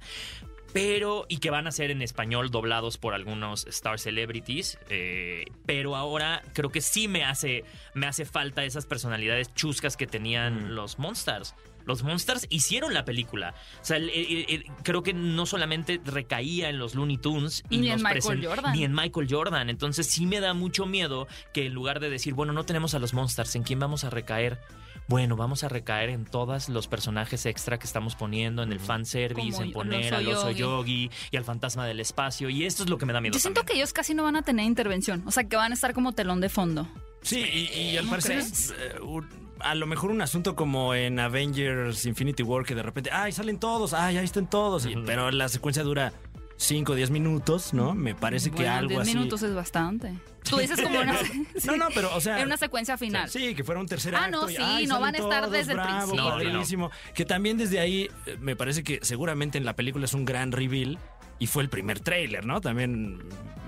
pero 0.72 1.26
y 1.28 1.36
que 1.36 1.50
van 1.50 1.66
a 1.66 1.70
ser 1.72 1.90
en 1.90 2.00
español 2.00 2.50
doblados 2.50 2.96
por 2.96 3.12
algunos 3.12 3.66
star 3.66 3.98
celebrities 3.98 4.78
eh, 4.88 5.44
pero 5.66 5.96
ahora 5.96 6.42
creo 6.54 6.70
que 6.70 6.80
sí 6.80 7.08
me 7.08 7.24
hace 7.24 7.64
me 7.94 8.06
hace 8.06 8.24
falta 8.24 8.64
esas 8.64 8.86
personalidades 8.86 9.52
chuscas 9.54 9.96
que 9.98 10.06
tenían 10.06 10.74
los 10.74 10.98
monsters 10.98 11.54
los 11.84 12.04
Monsters 12.04 12.46
hicieron 12.48 12.94
la 12.94 13.04
película. 13.04 13.56
O 13.80 13.84
sea, 13.84 13.96
el- 13.96 14.08
el- 14.10 14.46
el- 14.48 14.64
creo 14.84 15.02
que 15.02 15.12
no 15.12 15.46
solamente 15.46 16.00
recaía 16.04 16.68
en 16.68 16.78
los 16.78 16.94
Looney 16.94 17.16
Tunes 17.18 17.64
y 17.70 17.78
Ni 17.78 17.90
en 17.90 18.00
Michael 18.00 18.46
Jordan. 18.46 18.72
Ni 18.72 18.84
en 18.84 18.92
Michael 18.94 19.26
Jordan. 19.28 19.68
Entonces 19.68 20.06
sí 20.06 20.24
me 20.24 20.38
da 20.38 20.54
mucho 20.54 20.86
miedo 20.86 21.26
que 21.52 21.66
en 21.66 21.74
lugar 21.74 21.98
de 21.98 22.08
decir, 22.08 22.34
bueno, 22.34 22.52
no 22.52 22.62
tenemos 22.64 22.94
a 22.94 23.00
los 23.00 23.14
Monsters, 23.14 23.56
¿en 23.56 23.64
quién 23.64 23.80
vamos 23.80 24.04
a 24.04 24.10
recaer? 24.10 24.60
Bueno, 25.08 25.36
vamos 25.36 25.62
a 25.64 25.68
recaer 25.68 26.08
en 26.10 26.24
todos 26.24 26.68
los 26.68 26.88
personajes 26.88 27.44
extra 27.46 27.78
que 27.78 27.86
estamos 27.86 28.14
poniendo, 28.14 28.62
en 28.62 28.72
el 28.72 28.80
fanservice, 28.80 29.50
Como 29.52 29.62
en 29.64 29.72
poner 29.72 30.14
al 30.14 30.26
oso 30.28 30.50
yogi. 30.50 31.10
y 31.30 31.36
al 31.36 31.44
fantasma 31.44 31.86
del 31.86 32.00
espacio. 32.00 32.48
Y 32.48 32.64
esto 32.64 32.84
es 32.84 32.88
lo 32.90 32.98
que 32.98 33.04
me 33.06 33.12
da 33.12 33.20
miedo. 33.20 33.34
Yo 33.34 33.40
siento 33.40 33.60
también. 33.60 33.74
que 33.74 33.78
ellos 33.80 33.92
casi 33.92 34.14
no 34.14 34.22
van 34.22 34.36
a 34.36 34.42
tener 34.42 34.64
intervención. 34.64 35.22
O 35.26 35.30
sea, 35.30 35.44
que 35.44 35.56
van 35.56 35.72
a 35.72 35.74
estar 35.74 35.92
como 35.92 36.12
telón 36.12 36.40
de 36.40 36.48
fondo. 36.48 36.88
Sí, 37.20 37.40
y, 37.40 37.78
y 37.78 37.96
al 37.98 38.04
¿No 38.06 38.10
parecer 38.10 38.38
eh, 38.40 38.98
a 39.60 39.74
lo 39.76 39.86
mejor 39.86 40.10
un 40.10 40.22
asunto 40.22 40.56
como 40.56 40.92
en 40.94 41.20
Avengers 41.20 42.04
Infinity 42.06 42.42
War 42.42 42.64
que 42.64 42.74
de 42.74 42.82
repente, 42.82 43.10
ay, 43.12 43.30
salen 43.32 43.58
todos, 43.58 43.92
ay, 43.94 44.16
ahí 44.16 44.24
están 44.24 44.50
todos, 44.50 44.86
y- 44.86 44.94
pero 45.06 45.30
la 45.30 45.48
secuencia 45.48 45.84
dura 45.84 46.12
5 46.56 46.92
o 46.92 46.94
10 46.96 47.10
minutos, 47.10 47.72
¿no? 47.74 47.94
Me 47.94 48.14
parece 48.16 48.50
que 48.50 48.66
algo 48.66 48.88
10 48.90 49.00
así. 49.02 49.14
minutos 49.14 49.42
es 49.42 49.54
bastante. 49.54 50.14
Tú 50.52 50.60
dices 50.60 50.80
como 50.80 51.00
una, 51.00 51.12
No, 51.64 51.76
no, 51.76 51.88
pero 51.94 52.14
o 52.14 52.20
sea, 52.20 52.38
en 52.40 52.46
una 52.46 52.56
secuencia 52.56 52.98
final. 52.98 53.28
Sí, 53.30 53.54
que 53.54 53.64
fuera 53.64 53.80
un 53.80 53.86
tercer 53.86 54.14
Ah, 54.14 54.24
acto. 54.24 54.42
no, 54.42 54.50
y, 54.50 54.56
sí, 54.56 54.62
ay, 54.62 54.86
no 54.86 55.00
van 55.00 55.14
a 55.14 55.18
estar 55.18 55.40
todos, 55.44 55.52
desde 55.52 55.72
el 55.72 55.80
principio. 55.80 56.14
No, 56.14 56.88
no. 56.88 56.90
Que 57.14 57.24
también 57.24 57.56
desde 57.56 57.80
ahí 57.80 58.10
eh, 58.26 58.36
me 58.40 58.56
parece 58.56 58.82
que 58.82 59.00
seguramente 59.02 59.58
en 59.58 59.64
la 59.64 59.74
película 59.74 60.04
es 60.04 60.14
un 60.14 60.24
gran 60.24 60.52
reveal 60.52 60.98
y 61.42 61.48
fue 61.48 61.64
el 61.64 61.68
primer 61.68 61.98
tráiler, 61.98 62.46
¿no? 62.46 62.60
También 62.60 63.18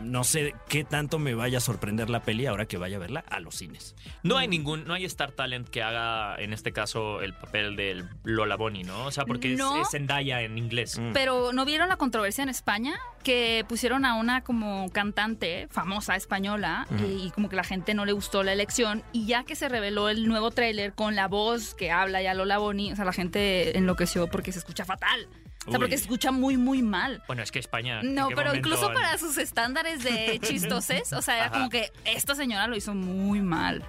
no 0.04 0.22
sé 0.22 0.54
qué 0.68 0.84
tanto 0.84 1.18
me 1.18 1.34
vaya 1.34 1.58
a 1.58 1.60
sorprender 1.60 2.08
la 2.08 2.20
peli 2.20 2.46
ahora 2.46 2.66
que 2.66 2.76
vaya 2.76 2.98
a 2.98 3.00
verla 3.00 3.24
a 3.28 3.40
los 3.40 3.56
cines. 3.56 3.96
No 4.22 4.36
hay 4.36 4.46
ningún, 4.46 4.84
no 4.86 4.94
hay 4.94 5.04
Star 5.06 5.32
Talent 5.32 5.68
que 5.68 5.82
haga 5.82 6.36
en 6.40 6.52
este 6.52 6.72
caso 6.72 7.20
el 7.20 7.32
papel 7.34 7.74
del 7.74 8.08
Lola 8.22 8.54
Bonnie, 8.56 8.84
¿no? 8.84 9.06
O 9.06 9.10
sea, 9.10 9.24
porque 9.24 9.54
es- 9.54 9.58
No. 9.58 9.80
es, 9.82 9.88
Zendaya 9.90 10.42
en 10.42 10.56
inglés. 10.56 11.00
Mm. 11.00 11.14
Pero 11.14 11.52
¿no 11.52 11.64
vieron 11.64 11.88
la 11.88 11.96
controversia 11.96 12.42
en 12.44 12.48
España? 12.48 12.94
Que 13.24 13.64
pusieron 13.68 14.04
a 14.04 14.14
una 14.14 14.42
como 14.44 14.88
cantante 14.92 15.66
famosa 15.70 16.14
española 16.14 16.86
eh, 17.00 17.18
y 17.24 17.30
como 17.32 17.48
que 17.48 17.56
la 17.56 17.64
gente 17.64 17.94
no 17.94 18.04
le 18.04 18.12
gustó 18.12 18.44
la 18.44 18.52
elección 18.52 19.02
y 19.12 19.26
ya 19.26 19.42
que 19.42 19.56
se 19.56 19.68
reveló 19.68 20.10
el 20.10 20.28
nuevo 20.28 20.52
tráiler 20.52 20.92
con 20.92 21.16
la 21.16 21.26
voz 21.26 21.74
que 21.74 21.90
habla 21.90 22.22
ya 22.22 22.34
Lola 22.34 22.58
Boni, 22.58 22.92
o 22.92 22.96
sea, 22.96 23.04
la 23.04 23.12
gente 23.12 23.76
enloqueció 23.76 24.28
porque 24.28 24.52
se 24.52 24.60
escucha 24.60 24.84
fatal. 24.84 25.26
O 25.66 25.70
sea, 25.70 25.78
Uy. 25.78 25.78
porque 25.78 25.96
se 25.96 26.02
escucha 26.04 26.30
muy, 26.30 26.56
muy 26.56 26.82
mal. 26.82 27.22
Bueno, 27.26 27.42
es 27.42 27.50
que 27.50 27.58
España. 27.58 28.00
¿en 28.00 28.14
No, 28.14 28.28
pero 28.28 28.48
momento 28.48 28.56
incluso 28.68 28.92
para 28.92 29.16
sus 29.18 29.38
estándares 29.38 30.04
de 30.04 30.38
chistoses, 30.42 31.12
o 31.12 31.22
sea, 31.22 31.36
era 31.36 31.44
Ajá. 31.46 31.54
como 31.54 31.70
que 31.70 31.90
esta 32.04 32.34
señora 32.34 32.66
lo 32.66 32.76
hizo 32.76 32.94
muy 32.94 33.40
mal. 33.40 33.82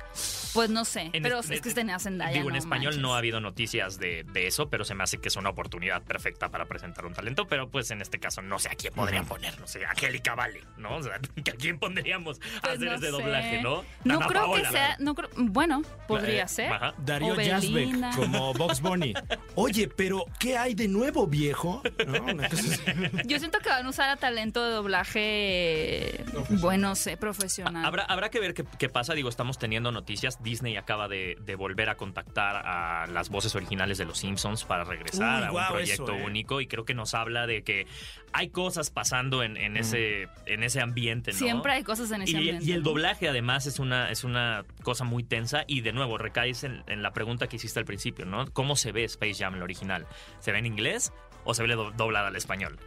Pues 0.53 0.69
no 0.69 0.85
sé, 0.85 1.09
En 1.11 1.21
pero 1.21 1.39
es- 1.39 1.49
es 1.49 1.61
que 1.61 1.73
tenía 1.73 1.99
Zendaya. 1.99 2.31
Digo, 2.31 2.49
en 2.49 2.55
español 2.55 2.85
manches. 2.93 3.01
no 3.01 3.13
ha 3.15 3.17
habido 3.17 3.41
noticias 3.41 3.99
de, 3.99 4.23
de 4.31 4.47
eso, 4.47 4.69
pero 4.69 4.85
se 4.85 4.95
me 4.95 5.03
hace 5.03 5.17
que 5.17 5.27
es 5.27 5.35
una 5.35 5.49
oportunidad 5.49 6.01
perfecta 6.03 6.49
para 6.49 6.65
presentar 6.65 7.05
un 7.05 7.13
talento. 7.13 7.45
Pero 7.47 7.69
pues 7.69 7.91
en 7.91 8.01
este 8.01 8.19
caso 8.19 8.41
no 8.41 8.57
sé 8.57 8.69
a 8.69 8.75
quién 8.75 8.93
podrían 8.93 9.25
poner. 9.25 9.59
No 9.59 9.67
sé, 9.67 9.85
Angélica 9.85 10.33
Vale, 10.35 10.61
¿no? 10.77 10.95
O 10.95 11.03
sea, 11.03 11.15
¿a 11.37 11.51
quién 11.57 11.77
pondríamos 11.77 12.39
a 12.39 12.61
Pues 12.61 12.73
hacer 12.75 12.87
no 12.87 12.93
ese 12.95 13.05
sé. 13.07 13.11
doblaje, 13.11 13.61
no? 13.61 13.83
No 14.05 14.13
Dana 14.19 14.27
creo 14.27 14.53
que 14.53 14.65
sea, 14.65 14.95
no 14.99 15.13
creo, 15.13 15.29
bueno, 15.35 15.81
podría 16.07 16.43
Eh, 16.43 16.47
ser. 16.47 16.71
Ajá. 16.71 16.93
Darío. 16.99 17.35
Yazbek 17.35 18.15
como 18.15 18.53
Box 18.53 18.79
Bunny. 18.81 19.13
Oye, 19.55 19.89
pero 19.89 20.23
¿qué 20.39 20.57
hay 20.57 20.73
de 20.73 20.87
nuevo, 20.87 21.27
viejo? 21.27 21.64
Yo 23.25 23.39
siento 23.39 23.59
que 23.59 23.69
van 23.69 23.85
a 23.85 23.89
usar 23.89 24.09
a 24.09 24.17
talento 24.17 24.63
de 24.65 24.71
doblaje, 24.71 26.23
bueno, 26.61 26.89
no 26.89 26.95
sé, 26.95 27.17
profesional. 27.17 27.83
Habrá, 27.83 28.03
habrá 28.03 28.29
que 28.29 28.39
ver 28.39 28.53
qué, 28.53 28.63
qué 28.77 28.89
pasa. 28.89 29.13
Digo, 29.13 29.29
estamos 29.29 29.57
teniendo 29.57 29.91
noticias. 29.91 30.41
Disney 30.43 30.77
acaba 30.77 31.07
de, 31.07 31.37
de 31.41 31.55
volver 31.55 31.89
a 31.89 31.95
contactar 31.95 32.57
a 32.65 33.07
las 33.07 33.29
voces 33.29 33.55
originales 33.55 33.97
de 33.97 34.05
los 34.05 34.19
Simpsons 34.19 34.65
para 34.65 34.83
regresar 34.83 35.51
Uy, 35.51 35.57
a 35.57 35.61
un 35.67 35.73
proyecto 35.73 36.03
eso, 36.03 36.15
eh. 36.15 36.23
único. 36.25 36.61
Y 36.61 36.67
creo 36.67 36.85
que 36.85 36.93
nos 36.93 37.13
habla 37.13 37.47
de 37.47 37.63
que 37.63 37.87
hay 38.33 38.49
cosas 38.49 38.91
pasando 38.91 39.43
en, 39.43 39.57
en 39.57 39.77
ese, 39.77 40.27
en 40.45 40.63
ese 40.63 40.81
ambiente, 40.81 41.31
¿no? 41.31 41.37
Siempre 41.37 41.71
hay 41.71 41.83
cosas 41.83 42.11
en 42.11 42.21
ese 42.23 42.31
Y, 42.33 42.35
ambiente. 42.35 42.65
y 42.65 42.71
el 42.73 42.83
doblaje 42.83 43.29
además 43.29 43.65
es 43.65 43.79
una, 43.79 44.11
es 44.11 44.23
una 44.23 44.65
cosa 44.83 45.05
muy 45.05 45.23
tensa 45.23 45.63
y 45.67 45.81
de 45.81 45.93
nuevo 45.93 46.17
recaes 46.17 46.63
en, 46.65 46.83
en 46.87 47.01
la 47.01 47.11
pregunta 47.13 47.47
que 47.47 47.55
hiciste 47.55 47.79
al 47.79 47.85
principio, 47.85 48.25
¿no? 48.25 48.45
¿Cómo 48.51 48.75
se 48.75 48.91
ve 48.91 49.05
Space 49.05 49.35
Jam 49.35 49.55
el 49.55 49.63
original? 49.63 50.05
¿Se 50.39 50.51
ve 50.51 50.59
en 50.59 50.65
inglés 50.65 51.13
o 51.45 51.53
se 51.53 51.63
ve 51.63 51.73
do- 51.75 51.91
doblada 51.91 52.27
al 52.27 52.35
español? 52.35 52.77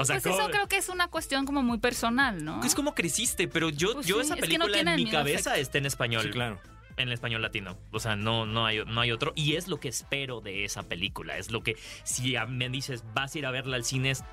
O 0.00 0.04
sea, 0.04 0.16
Pues 0.20 0.24
¿cómo- 0.24 0.38
eso 0.38 0.50
creo 0.50 0.68
que 0.68 0.76
es 0.76 0.88
una 0.88 1.08
cuestión 1.08 1.44
como 1.44 1.62
muy 1.62 1.78
personal, 1.78 2.44
¿no? 2.44 2.62
es 2.62 2.74
como 2.74 2.94
creciste, 2.94 3.48
pero 3.48 3.68
yo, 3.70 3.94
Pues 3.94 4.06
yo 4.06 4.16
sí, 4.16 4.26
esa 4.26 4.34
es 4.34 4.40
que 4.42 4.58
no 4.58 4.66
película 4.66 4.92
en 4.94 4.96
mi 5.04 5.10
cabeza 5.10 5.50
efecto. 5.52 5.60
está 5.60 5.78
en 5.78 5.86
español. 5.86 6.22
Sí, 6.22 6.30
claro. 6.30 6.60
En 6.96 7.08
el 7.08 7.14
español 7.14 7.42
latino. 7.42 7.78
O 7.92 8.00
sea, 8.00 8.16
no, 8.16 8.44
no, 8.44 8.66
hay, 8.66 8.84
no 8.84 9.00
hay 9.00 9.12
otro. 9.12 9.32
Y 9.36 9.54
es 9.54 9.68
lo 9.68 9.78
que 9.80 9.88
espero 9.88 10.40
de 10.40 10.64
esa 10.64 10.82
película. 10.84 11.36
Es 11.38 11.50
lo 11.52 11.62
que, 11.62 11.76
si 12.04 12.34
me 12.48 12.68
dices, 12.68 13.04
vas 13.14 13.34
a 13.34 13.38
ir 13.38 13.46
a 13.46 13.50
verla 13.52 13.76
al 13.76 13.84
cine, 13.84 14.10
es- 14.10 14.24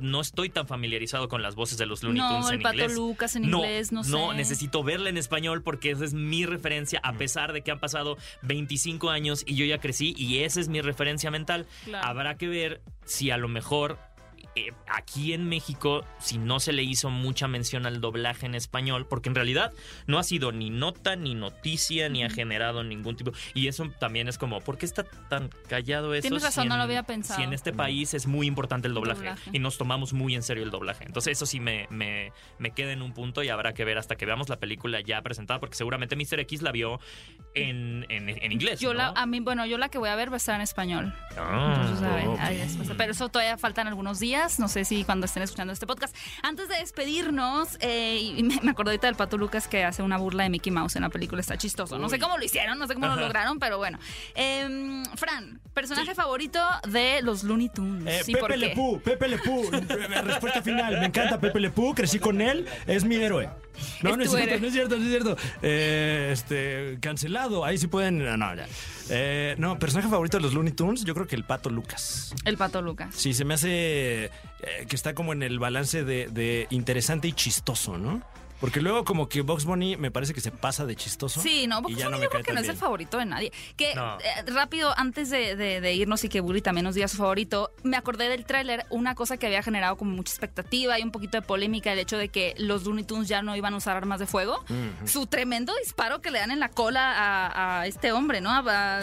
no 0.00 0.20
estoy 0.20 0.50
tan 0.50 0.66
familiarizado 0.66 1.28
con 1.28 1.42
las 1.42 1.54
voces 1.54 1.78
de 1.78 1.86
los 1.86 2.02
Looney 2.02 2.20
no, 2.20 2.28
Tunes 2.28 2.48
el 2.48 2.54
en 2.56 2.62
Pato 2.62 2.74
inglés. 2.74 2.94
Lucas 2.94 3.36
en 3.36 3.44
inglés, 3.44 3.92
no, 3.92 4.04
sé. 4.04 4.16
necesito 4.34 4.82
verla 4.82 5.08
en 5.08 5.16
español 5.16 5.62
porque 5.62 5.90
esa 5.90 6.04
es 6.04 6.14
mi 6.14 6.46
referencia, 6.46 7.00
a 7.02 7.14
pesar 7.14 7.52
de 7.52 7.62
que 7.62 7.70
han 7.70 7.80
pasado 7.80 8.16
25 8.42 9.10
años 9.10 9.44
y 9.46 9.54
yo 9.56 9.64
ya 9.64 9.78
crecí 9.78 10.14
y 10.16 10.38
esa 10.38 10.60
es 10.60 10.68
mi 10.68 10.80
referencia 10.80 11.30
mental. 11.30 11.66
Claro. 11.84 12.06
Habrá 12.06 12.36
que 12.36 12.48
ver 12.48 12.82
si 13.04 13.30
a 13.30 13.36
lo 13.36 13.48
mejor 13.48 13.98
eh, 14.54 14.72
aquí 14.88 15.32
en 15.32 15.48
México, 15.48 16.04
si 16.18 16.38
no 16.38 16.60
se 16.60 16.72
le 16.72 16.82
hizo 16.82 17.10
mucha 17.10 17.48
mención 17.48 17.86
al 17.86 18.00
doblaje 18.00 18.46
en 18.46 18.54
español, 18.54 19.06
porque 19.06 19.28
en 19.28 19.34
realidad 19.34 19.72
no 20.06 20.18
ha 20.18 20.22
sido 20.22 20.52
ni 20.52 20.70
nota, 20.70 21.16
ni 21.16 21.34
noticia, 21.34 22.08
ni 22.08 22.24
ha 22.24 22.30
generado 22.30 22.82
ningún 22.82 23.16
tipo. 23.16 23.32
Y 23.54 23.68
eso 23.68 23.88
también 23.98 24.28
es 24.28 24.38
como, 24.38 24.60
¿por 24.60 24.78
qué 24.78 24.86
está 24.86 25.04
tan 25.28 25.50
callado 25.68 26.14
eso? 26.14 26.22
Tienes 26.22 26.42
razón, 26.42 26.64
si 26.64 26.68
no 26.68 26.76
lo 26.76 26.82
había 26.82 27.02
pensado. 27.04 27.38
Si 27.38 27.44
en 27.44 27.52
este 27.52 27.72
país 27.72 28.14
es 28.14 28.26
muy 28.26 28.46
importante 28.46 28.88
el 28.88 28.94
doblaje, 28.94 29.20
Doblaje. 29.20 29.50
y 29.52 29.58
nos 29.58 29.78
tomamos 29.78 30.12
muy 30.12 30.34
en 30.34 30.42
serio 30.42 30.64
el 30.64 30.70
doblaje. 30.70 31.04
Entonces, 31.04 31.32
eso 31.32 31.46
sí 31.46 31.60
me, 31.60 31.86
me, 31.90 32.32
me 32.58 32.70
queda 32.72 32.92
en 32.92 33.02
un 33.02 33.12
punto 33.12 33.42
y 33.42 33.48
habrá 33.48 33.74
que 33.74 33.84
ver 33.84 33.98
hasta 33.98 34.16
que 34.16 34.26
veamos 34.26 34.48
la 34.48 34.56
película 34.56 35.00
ya 35.00 35.22
presentada, 35.22 35.60
porque 35.60 35.76
seguramente 35.76 36.16
Mr. 36.16 36.40
X 36.40 36.62
la 36.62 36.72
vio 36.72 37.00
en, 37.54 38.06
en, 38.08 38.28
en 38.28 38.52
inglés. 38.52 38.80
Yo 38.80 38.92
¿no? 38.92 38.98
la, 38.98 39.08
a 39.08 39.26
mí, 39.26 39.40
bueno, 39.40 39.66
yo 39.66 39.78
la 39.78 39.88
que 39.88 39.98
voy 39.98 40.08
a 40.08 40.16
ver 40.16 40.30
va 40.30 40.34
a 40.34 40.36
estar 40.38 40.54
en 40.54 40.62
español. 40.62 41.14
Ah. 41.36 41.78
Entonces, 41.80 42.06
a 42.06 42.14
ver. 42.50 42.96
Pero 42.96 43.12
eso 43.12 43.28
todavía 43.28 43.56
faltan 43.58 43.86
algunos 43.86 44.18
días. 44.20 44.47
No 44.58 44.68
sé 44.68 44.84
si 44.84 45.04
cuando 45.04 45.26
estén 45.26 45.42
escuchando 45.42 45.72
este 45.72 45.86
podcast. 45.86 46.16
Antes 46.42 46.68
de 46.68 46.76
despedirnos, 46.76 47.76
eh, 47.80 48.18
y 48.18 48.42
me, 48.42 48.58
me 48.62 48.70
acordé 48.70 48.92
ahorita 48.92 49.06
del 49.08 49.16
Pato 49.16 49.36
Lucas 49.36 49.68
que 49.68 49.84
hace 49.84 50.02
una 50.02 50.16
burla 50.16 50.44
de 50.44 50.50
Mickey 50.50 50.72
Mouse 50.72 50.96
en 50.96 51.02
la 51.02 51.10
película. 51.10 51.40
Está 51.40 51.58
chistoso. 51.58 51.98
No 51.98 52.08
sé 52.08 52.18
cómo 52.18 52.38
lo 52.38 52.44
hicieron, 52.44 52.78
no 52.78 52.86
sé 52.86 52.94
cómo 52.94 53.06
lo 53.08 53.16
lograron, 53.16 53.58
pero 53.58 53.76
bueno. 53.76 53.98
Em, 54.34 55.04
Fran, 55.16 55.60
personaje 55.88 56.14
favorito 56.14 56.60
de 56.88 57.22
los 57.22 57.42
Looney 57.42 57.68
Tunes. 57.68 58.06
Eh, 58.06 58.30
¿Y 58.30 58.36
por 58.36 58.48
Pepe? 58.48 58.56
Le 58.58 58.70
Pú, 58.74 59.00
Pepe 59.00 59.28
Le 59.28 59.38
Pú. 59.38 59.64
Eh, 59.72 60.22
Respuesta 60.22 60.62
final. 60.62 60.98
Me 61.00 61.06
encanta 61.06 61.40
Pepe 61.40 61.60
Le 61.60 61.70
Pú, 61.70 61.94
crecí 61.94 62.18
con 62.18 62.40
él, 62.40 62.66
es 62.86 63.04
mi 63.04 63.16
héroe. 63.16 63.48
No, 64.02 64.10
Es 64.10 64.16
no 64.16 64.22
es 64.24 64.30
cierto, 64.30 64.58
no 64.60 64.66
es 64.66 64.72
cierto, 64.72 64.96
no 64.96 65.02
es 65.04 65.08
cierto. 65.08 65.36
Eh, 65.62 66.30
este, 66.32 66.98
cancelado, 67.00 67.64
ahí 67.64 67.78
sí 67.78 67.86
pueden. 67.86 68.18
No, 68.18 68.36
no, 68.36 68.54
ya. 68.54 68.66
Eh, 69.10 69.54
no, 69.58 69.78
personaje 69.78 70.08
favorito 70.08 70.36
de 70.36 70.42
los 70.42 70.54
Looney 70.54 70.72
Tunes, 70.72 71.04
yo 71.04 71.14
creo 71.14 71.26
que 71.26 71.36
el 71.36 71.44
pato 71.44 71.70
Lucas. 71.70 72.34
El 72.44 72.56
Pato 72.56 72.82
Lucas. 72.82 73.14
Sí, 73.14 73.34
se 73.34 73.44
me 73.44 73.54
hace 73.54 74.24
eh, 74.24 74.30
que 74.88 74.96
está 74.96 75.14
como 75.14 75.32
en 75.32 75.42
el 75.42 75.58
balance 75.58 76.04
de, 76.04 76.28
de 76.28 76.66
interesante 76.70 77.28
y 77.28 77.32
chistoso, 77.32 77.98
¿no? 77.98 78.22
Porque 78.60 78.80
luego 78.80 79.04
como 79.04 79.28
que 79.28 79.42
Box 79.42 79.64
Bunny 79.64 79.96
me 79.96 80.10
parece 80.10 80.34
que 80.34 80.40
se 80.40 80.50
pasa 80.50 80.84
de 80.86 80.96
chistoso. 80.96 81.40
Sí, 81.40 81.66
no, 81.66 81.78
y 81.78 81.82
porque 81.82 81.96
ya 81.96 82.06
no 82.06 82.16
yo 82.16 82.22
me 82.22 82.28
creo 82.28 82.42
que 82.42 82.52
no 82.52 82.60
es 82.60 82.68
el 82.68 82.76
favorito 82.76 83.16
de 83.18 83.24
nadie. 83.24 83.52
Que 83.76 83.94
No. 83.94 84.18
eh, 84.18 84.42
rápido, 84.46 84.92
antes 84.98 85.30
de, 85.30 85.54
de- 85.56 85.80
de 85.80 85.94
irnos 85.94 86.24
y 86.24 86.28
que 86.28 86.40
Bully 86.40 86.60
también 86.60 86.84
nos 86.84 86.94
diga 86.94 87.06
su 87.08 87.16
favorito, 87.16 87.70
me 87.84 87.96
acordé 87.96 88.28
del 88.28 88.44
tráiler, 88.44 88.84
una 88.90 89.14
cosa 89.14 89.36
que 89.36 89.46
había 89.46 89.62
generado 89.62 89.96
como 89.96 90.10
mucha 90.12 90.32
expectativa 90.32 90.98
y 90.98 91.02
un 91.02 91.10
poquito 91.12 91.36
de 91.38 91.42
polémica, 91.42 91.92
el 91.92 91.98
hecho 92.00 92.16
de 92.18 92.28
que 92.30 92.54
los 92.58 92.84
Looney 92.84 93.04
Tunes 93.04 93.28
ya 93.28 93.42
no 93.42 93.54
iban 93.56 93.74
a 93.74 93.76
usar 93.76 93.96
armas 93.96 94.18
de 94.20 94.26
fuego. 94.26 94.64
Su 95.06 95.26
tremendo 95.26 95.72
disparo 95.82 96.20
que 96.20 96.30
le 96.30 96.38
dan 96.40 96.50
en 96.50 96.60
la 96.60 96.68
cola 96.68 97.12
a, 97.16 97.80
a 97.80 97.86
este 97.86 98.12
hombre, 98.12 98.40
¿no? 98.40 98.50
A, 98.50 98.58
a- 98.58 99.02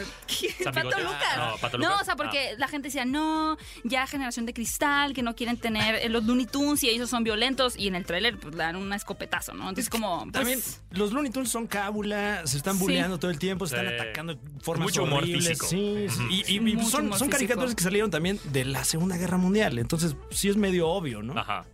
¿San 0.64 0.74
Pato? 0.74 0.90
Lucas. 1.00 1.38
No, 1.38 1.58
Pato 1.62 1.78
No, 1.78 1.86
Lucas. 1.90 2.02
o 2.02 2.06
sea, 2.06 2.16
porque 2.16 2.56
la 2.58 2.68
gente 2.68 2.88
decía, 2.90 3.06
no, 3.06 3.58
ya 3.84 4.06
generación 4.08 4.46
de 4.46 4.54
cristal, 4.54 5.14
que 5.14 5.22
no 5.24 5.36
quieren 5.36 5.58
tener 5.58 5.96
eh, 5.96 6.10
los 6.10 6.24
Looney 6.26 6.46
Tunes 6.46 6.84
y 6.84 6.90
ellos 6.90 7.10
son 7.10 7.24
violentos. 7.24 7.78
Y 7.78 7.88
en 7.88 7.96
el 7.96 8.06
tráiler, 8.06 8.38
pues 8.38 8.54
le 8.54 8.64
dan 8.64 8.76
un 8.76 8.92
escopetazo, 8.94 9.45
¿no? 9.54 9.70
Entonces, 9.70 9.90
como. 9.90 10.22
pues, 10.24 10.32
También 10.34 10.60
los 10.92 11.12
Looney 11.12 11.32
Tunes 11.32 11.50
son 11.50 11.68
cábula, 11.68 12.42
se 12.46 12.58
están 12.58 12.76
Sí. 12.78 12.80
bulleando 12.84 13.20
todo 13.20 13.32
el 13.32 13.40
tiempo, 13.40 13.68
se 13.68 13.76
están 13.78 13.90
Sí. 13.90 13.96
atacando 14.02 14.34
de 14.36 14.40
formas 14.62 14.88
Mucho 14.88 15.04
humor 15.04 15.24
horribles. 15.24 15.48
físico. 15.48 15.66
Sí, 15.68 16.08
sí. 16.10 16.24
Y, 16.48 16.54
y- 16.54 16.56
y 16.58 16.60
Mucho 16.76 16.90
son, 16.90 17.06
humor 17.06 17.18
son 17.20 17.28
físico. 17.28 17.32
caricaturas 17.32 17.76
que 17.76 17.84
salieron 17.84 18.12
también 18.12 18.40
de 18.46 18.66
la 18.66 18.84
Segunda 18.84 19.18
Guerra 19.18 19.38
Mundial, 19.38 19.78
entonces 19.80 20.16
sí 20.32 20.50
es 20.50 20.58
medio 20.58 20.88
obvio, 20.90 21.22
¿no? 21.22 21.38
Ajá. 21.40 21.66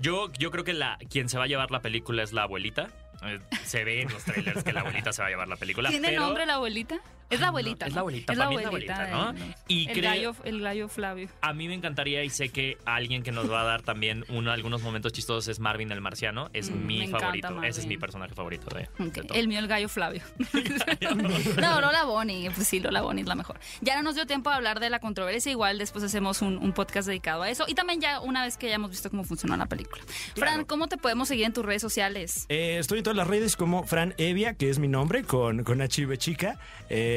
Yo, 0.00 0.30
yo 0.38 0.50
creo 0.50 0.64
que 0.64 0.72
la, 0.74 0.98
quien 1.10 1.28
se 1.28 1.38
va 1.38 1.44
a 1.44 1.46
llevar 1.46 1.70
la 1.70 1.80
película 1.80 2.22
es 2.22 2.32
la 2.32 2.42
abuelita. 2.42 2.88
Eh, 3.24 3.40
se 3.64 3.82
ve 3.82 4.02
en 4.02 4.12
los 4.12 4.22
trailers 4.24 4.62
que 4.62 4.74
la 4.74 4.80
abuelita 4.80 5.10
se 5.12 5.22
va 5.22 5.28
a 5.28 5.30
llevar 5.30 5.48
la 5.48 5.56
película. 5.56 5.88
¿Tiene 5.88 6.08
pero- 6.08 6.20
nombre 6.20 6.44
la 6.44 6.54
abuelita? 6.56 7.00
Es 7.28 7.40
la 7.40 7.46
No, 7.46 7.48
abuelita. 7.48 7.86
es 7.86 7.92
¿no? 7.92 7.94
la 7.96 8.00
abuelita, 8.00 8.32
Es 8.32 8.38
la 8.38 8.44
para 8.44 8.50
mí 8.50 8.56
es 8.56 8.62
la 8.62 8.68
abuelita. 8.68 8.94
abuelita, 9.12 9.32
¿no? 9.32 9.54
Y 9.68 9.88
el, 9.88 9.92
creo- 9.94 10.10
gallo, 10.10 10.36
el 10.44 10.60
gallo 10.60 10.88
Flavio. 10.88 11.28
A 11.40 11.52
mí 11.52 11.68
me 11.68 11.74
encantaría 11.74 12.22
y 12.24 12.30
sé 12.30 12.50
que 12.50 12.78
alguien 12.84 13.22
que 13.22 13.32
nos 13.32 13.50
va 13.50 13.62
a 13.62 13.64
dar 13.64 13.82
también 13.82 14.24
uno, 14.28 14.52
algunos 14.52 14.82
momentos 14.82 15.12
chistosos 15.12 15.48
es 15.48 15.58
Marvin 15.58 15.90
el 15.92 16.00
Marciano. 16.00 16.48
Es 16.52 16.70
Mm, 16.70 16.86
mi 16.86 17.06
favorito. 17.08 17.62
Ese 17.62 17.80
es 17.80 17.86
mi 17.86 17.96
personaje 17.98 18.34
favorito 18.34 18.74
de, 18.74 18.88
Ok, 19.04 19.12
de 19.14 19.22
todo. 19.22 19.38
El 19.38 19.48
mío, 19.48 19.58
el 19.58 19.66
gallo 19.66 19.88
Flavio. 19.88 20.22
no, 21.60 21.80
Lola 21.80 22.04
Bonnie. 22.04 22.50
Pues 22.50 22.66
sí, 22.68 22.80
Lola 22.80 23.02
Bonnie 23.02 23.22
es 23.22 23.28
la 23.28 23.34
mejor. 23.34 23.58
Ya 23.80 23.96
no 23.96 24.02
nos 24.02 24.14
dio 24.14 24.26
tiempo 24.26 24.50
a 24.50 24.56
hablar 24.56 24.80
de 24.80 24.90
la 24.90 25.00
controversia. 25.00 25.50
Igual 25.50 25.78
después 25.78 26.04
hacemos 26.04 26.42
un, 26.42 26.58
un 26.58 26.72
podcast 26.72 27.08
dedicado 27.08 27.42
a 27.42 27.50
eso. 27.50 27.64
Y 27.68 27.74
también 27.74 28.00
ya 28.00 28.20
una 28.20 28.44
vez 28.44 28.56
que 28.56 28.66
hayamos 28.66 28.90
visto 28.90 29.10
cómo 29.10 29.24
funcionó 29.24 29.56
la 29.56 29.66
película. 29.66 30.02
Fran, 30.34 30.64
¿cómo 30.64 30.88
te 30.88 30.96
podemos 30.96 31.28
seguir 31.28 31.44
en 31.46 31.52
tus 31.52 31.64
redes 31.64 31.82
sociales? 31.82 32.46
Eh, 32.48 32.78
estoy 32.78 32.98
en 32.98 33.04
todas 33.04 33.16
las 33.16 33.26
redes 33.26 33.56
como 33.56 33.84
Fran 33.84 34.14
Evia, 34.18 34.54
que 34.54 34.70
es 34.70 34.78
mi 34.78 34.88
nombre, 34.88 35.24
con, 35.24 35.64
con 35.64 35.80
H 35.80 35.96
chica. 36.18 36.58
Eh, 36.88 37.15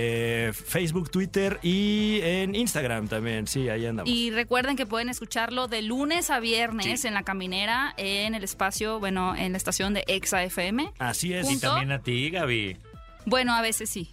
Facebook, 0.54 1.10
Twitter 1.12 1.60
y 1.64 2.20
en 2.24 2.56
Instagram 2.56 3.08
también. 3.08 3.48
Sí, 3.48 3.70
ahí 3.70 3.86
andamos. 3.86 4.12
Y 4.12 4.32
recuerden 4.32 4.76
que 4.76 4.86
pueden 4.86 5.10
escucharlo 5.10 5.68
de 5.68 5.82
lunes 5.82 6.30
a 6.30 6.40
viernes 6.40 7.02
Sí. 7.02 7.08
en 7.08 7.14
la 7.14 7.24
caminera, 7.24 7.94
en 7.98 8.36
el 8.36 8.44
espacio, 8.44 9.00
bueno, 9.00 9.36
en 9.36 9.52
la 9.54 9.58
estación 9.58 9.94
de 9.94 10.04
Exa 10.08 10.44
FM. 10.44 10.92
Así 11.00 11.34
es. 11.34 11.50
Y 11.50 11.60
también 11.60 11.92
a 11.92 12.00
ti, 12.00 12.30
Gaby. 12.30 12.78
Bueno, 13.26 13.54
a 13.54 13.62
veces 13.62 13.90
sí. 13.90 14.10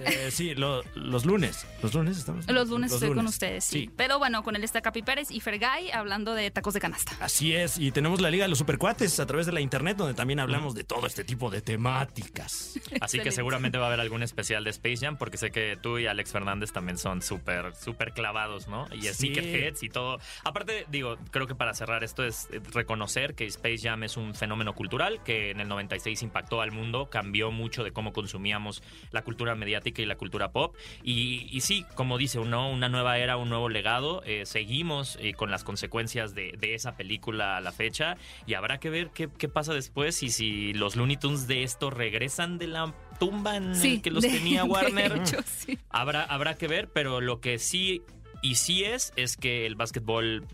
Eh, 0.00 0.30
sí, 0.30 0.54
lo- 0.54 0.82
los 0.94 1.24
lunes. 1.24 1.66
Los 1.82 1.94
lunes 1.94 2.18
estamos. 2.18 2.46
Los 2.50 2.68
lunes 2.68 2.92
estoy 2.92 3.14
con 3.14 3.26
ustedes, 3.26 3.64
sí. 3.64 3.90
Pero 3.96 4.18
bueno, 4.18 4.42
con 4.42 4.56
el 4.56 4.64
está 4.64 4.80
Capi 4.80 5.02
Pérez 5.02 5.30
y 5.30 5.40
Fergay 5.40 5.90
hablando 5.90 6.34
de 6.34 6.50
tacos 6.50 6.74
de 6.74 6.80
canasta. 6.80 7.12
Así 7.20 7.54
es, 7.54 7.78
y 7.78 7.90
tenemos 7.92 8.20
la 8.20 8.30
Liga 8.30 8.44
de 8.44 8.48
los 8.48 8.58
Supercuates 8.58 9.18
a 9.20 9.26
través 9.26 9.46
de 9.46 9.52
la 9.52 9.60
internet, 9.60 9.96
donde 9.96 10.14
también 10.14 10.40
hablamos 10.40 10.74
de 10.74 10.84
todo 10.84 11.06
este 11.06 11.24
tipo 11.24 11.50
de 11.50 11.60
temáticas. 11.62 12.78
Así 13.00 13.20
que 13.20 13.30
seguramente 13.32 13.78
va 13.78 13.84
a 13.84 13.88
haber 13.88 14.00
algún 14.00 14.22
especial 14.22 14.64
de 14.64 14.70
Space 14.70 14.98
Jam, 14.98 15.16
porque 15.16 15.36
sé 15.36 15.50
que 15.50 15.78
tú 15.80 15.98
y 15.98 16.06
Alex 16.06 16.32
Fernández 16.32 16.72
también 16.72 16.98
son 16.98 17.22
súper, 17.22 17.74
súper 17.76 18.12
clavados, 18.12 18.68
¿no? 18.68 18.86
Y 18.92 19.02
Sí. 19.02 19.28
Sneakerheads 19.34 19.82
y 19.82 19.88
todo. 19.88 20.18
Aparte, 20.44 20.86
digo, 20.90 21.16
creo 21.30 21.46
que 21.46 21.54
para 21.54 21.74
cerrar 21.74 22.04
esto 22.04 22.24
es 22.24 22.48
eh, 22.52 22.60
reconocer 22.72 23.34
que 23.34 23.44
Space 23.46 23.78
Jam 23.82 24.02
es 24.04 24.16
un 24.16 24.34
fenómeno 24.34 24.74
cultural 24.74 25.22
que 25.24 25.50
en 25.50 25.60
el 25.60 25.68
96 25.68 26.22
impactó 26.22 26.60
al 26.60 26.70
mundo, 26.72 27.10
cambió 27.10 27.50
mucho 27.50 27.82
de 27.84 27.92
cómo 27.92 28.12
consumíamos 28.12 28.82
la 29.10 29.22
cultura 29.22 29.54
mediática 29.60 30.02
y 30.02 30.06
la 30.06 30.16
cultura 30.16 30.50
pop. 30.50 30.74
Y, 31.04 31.46
y 31.52 31.60
sí, 31.60 31.84
como 31.94 32.18
dice 32.18 32.40
uno, 32.40 32.68
una 32.70 32.88
nueva 32.88 33.18
era, 33.18 33.36
un 33.36 33.48
nuevo 33.48 33.68
legado. 33.68 34.22
Eh, 34.24 34.44
seguimos 34.46 35.16
eh, 35.20 35.34
con 35.34 35.52
las 35.52 35.62
consecuencias 35.62 36.34
de, 36.34 36.54
de 36.58 36.74
esa 36.74 36.96
película 36.96 37.56
a 37.56 37.60
la 37.60 37.70
fecha 37.70 38.16
y 38.46 38.54
habrá 38.54 38.80
que 38.80 38.90
ver 38.90 39.10
qué, 39.14 39.28
qué 39.38 39.48
pasa 39.48 39.72
después 39.74 40.22
y 40.24 40.30
si 40.30 40.72
los 40.72 40.96
Looney 40.96 41.16
Tunes 41.18 41.46
de 41.46 41.62
esto 41.62 41.90
regresan 41.90 42.58
de 42.58 42.66
la 42.66 42.94
tumba 43.20 43.56
en 43.56 43.72
el 43.74 44.02
que 44.02 44.10
los 44.10 44.22
de- 44.22 44.30
tenía 44.30 44.64
Warner. 44.70 45.18
hecho, 45.18 45.38
sí. 45.44 45.78
Habrá, 45.90 46.24
habrá 46.24 46.56
que 46.56 46.66
ver, 46.66 46.88
pero 46.92 47.20
lo 47.20 47.40
que 47.40 47.58
sí 47.58 48.02
y 48.42 48.54
sí 48.54 48.84
es, 48.84 49.12
es 49.16 49.36
que 49.36 49.66
el 49.66 49.74
básquetbol 49.74 50.46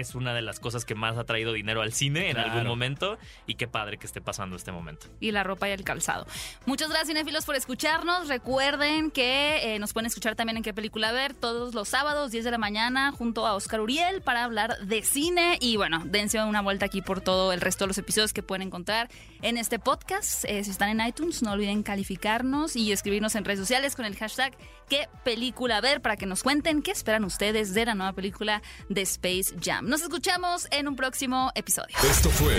es 0.00 0.14
una 0.14 0.34
de 0.34 0.42
las 0.42 0.60
cosas 0.60 0.84
que 0.84 0.94
más 0.94 1.16
ha 1.18 1.24
traído 1.24 1.52
dinero 1.52 1.82
al 1.82 1.92
cine 1.92 2.28
en 2.28 2.34
Claro. 2.34 2.50
algún 2.52 2.66
momento 2.68 3.18
y 3.46 3.54
qué 3.56 3.68
padre 3.68 3.98
que 3.98 4.06
esté 4.06 4.20
pasando 4.20 4.56
este 4.56 4.72
momento. 4.72 5.06
y 5.20 5.30
la 5.32 5.42
ropa 5.44 5.68
y 5.68 5.72
el 5.72 5.84
calzado. 5.84 6.26
Muchas 6.66 6.88
gracias, 6.88 7.08
cinéfilos, 7.08 7.44
por 7.44 7.54
escucharnos. 7.56 8.28
Recuerden 8.28 9.10
que 9.10 9.74
eh, 9.74 9.78
nos 9.78 9.92
pueden 9.92 10.06
escuchar 10.06 10.34
también 10.36 10.56
en 10.56 10.62
qué 10.62 10.74
película 10.74 11.12
ver 11.12 11.34
todos 11.34 11.74
los 11.74 11.88
sábados, 11.88 12.30
10 12.32 12.44
de 12.44 12.50
la 12.50 12.58
mañana, 12.58 13.12
junto 13.12 13.46
a 13.46 13.54
Oscar 13.54 13.80
Uriel 13.80 14.22
para 14.22 14.44
hablar 14.44 14.78
de 14.86 15.02
cine. 15.02 15.58
Y 15.60 15.76
bueno, 15.76 16.02
dense 16.04 16.42
una 16.42 16.60
vuelta 16.60 16.86
aquí 16.86 17.02
por 17.02 17.20
todo 17.20 17.52
el 17.52 17.60
resto 17.60 17.84
de 17.84 17.88
los 17.88 17.98
episodios 17.98 18.32
que 18.32 18.42
pueden 18.42 18.62
encontrar 18.62 19.08
en 19.42 19.56
este 19.56 19.78
podcast. 19.78 20.44
Eh, 20.46 20.64
si 20.64 20.70
están 20.70 20.88
en 20.88 21.06
iTunes, 21.06 21.42
no 21.42 21.52
olviden 21.52 21.82
calificarnos 21.82 22.76
y 22.76 22.92
escribirnos 22.92 23.34
en 23.34 23.44
redes 23.44 23.60
sociales 23.60 23.96
con 23.96 24.04
el 24.04 24.16
hashtag 24.16 24.52
qué 24.88 25.08
película 25.24 25.80
ver 25.80 26.02
para 26.02 26.16
que 26.16 26.26
nos 26.26 26.42
cuenten 26.42 26.82
qué 26.82 26.90
esperan 26.90 27.24
ustedes 27.24 27.72
de 27.72 27.86
la 27.86 27.94
nueva 27.94 28.12
película 28.12 28.60
de 28.88 29.00
Space 29.02 29.54
Jam. 29.62 29.81
Nos 29.82 30.00
escuchamos 30.00 30.68
en 30.70 30.86
un 30.86 30.94
próximo 30.94 31.50
episodio. 31.56 31.96
Esto 32.08 32.30
fue 32.30 32.54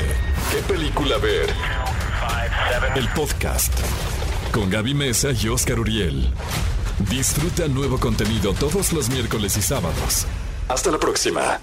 ¿Qué 0.52 0.58
película 0.74 1.18
ver? 1.20 1.50
El 2.96 3.08
podcast 3.14 3.74
con 4.52 4.70
Gaby 4.70 4.94
Mesa 4.94 5.30
y 5.32 5.48
Oscar 5.48 5.80
Uriel. 5.80 6.30
Disfruta 7.10 7.70
nuevo 7.70 7.98
contenido 7.98 8.54
todos 8.54 8.92
los 8.92 9.10
miércoles 9.10 9.56
y 9.56 9.62
sábados. 9.62 10.26
Hasta 10.68 10.92
la 10.92 11.00
próxima. 11.00 11.62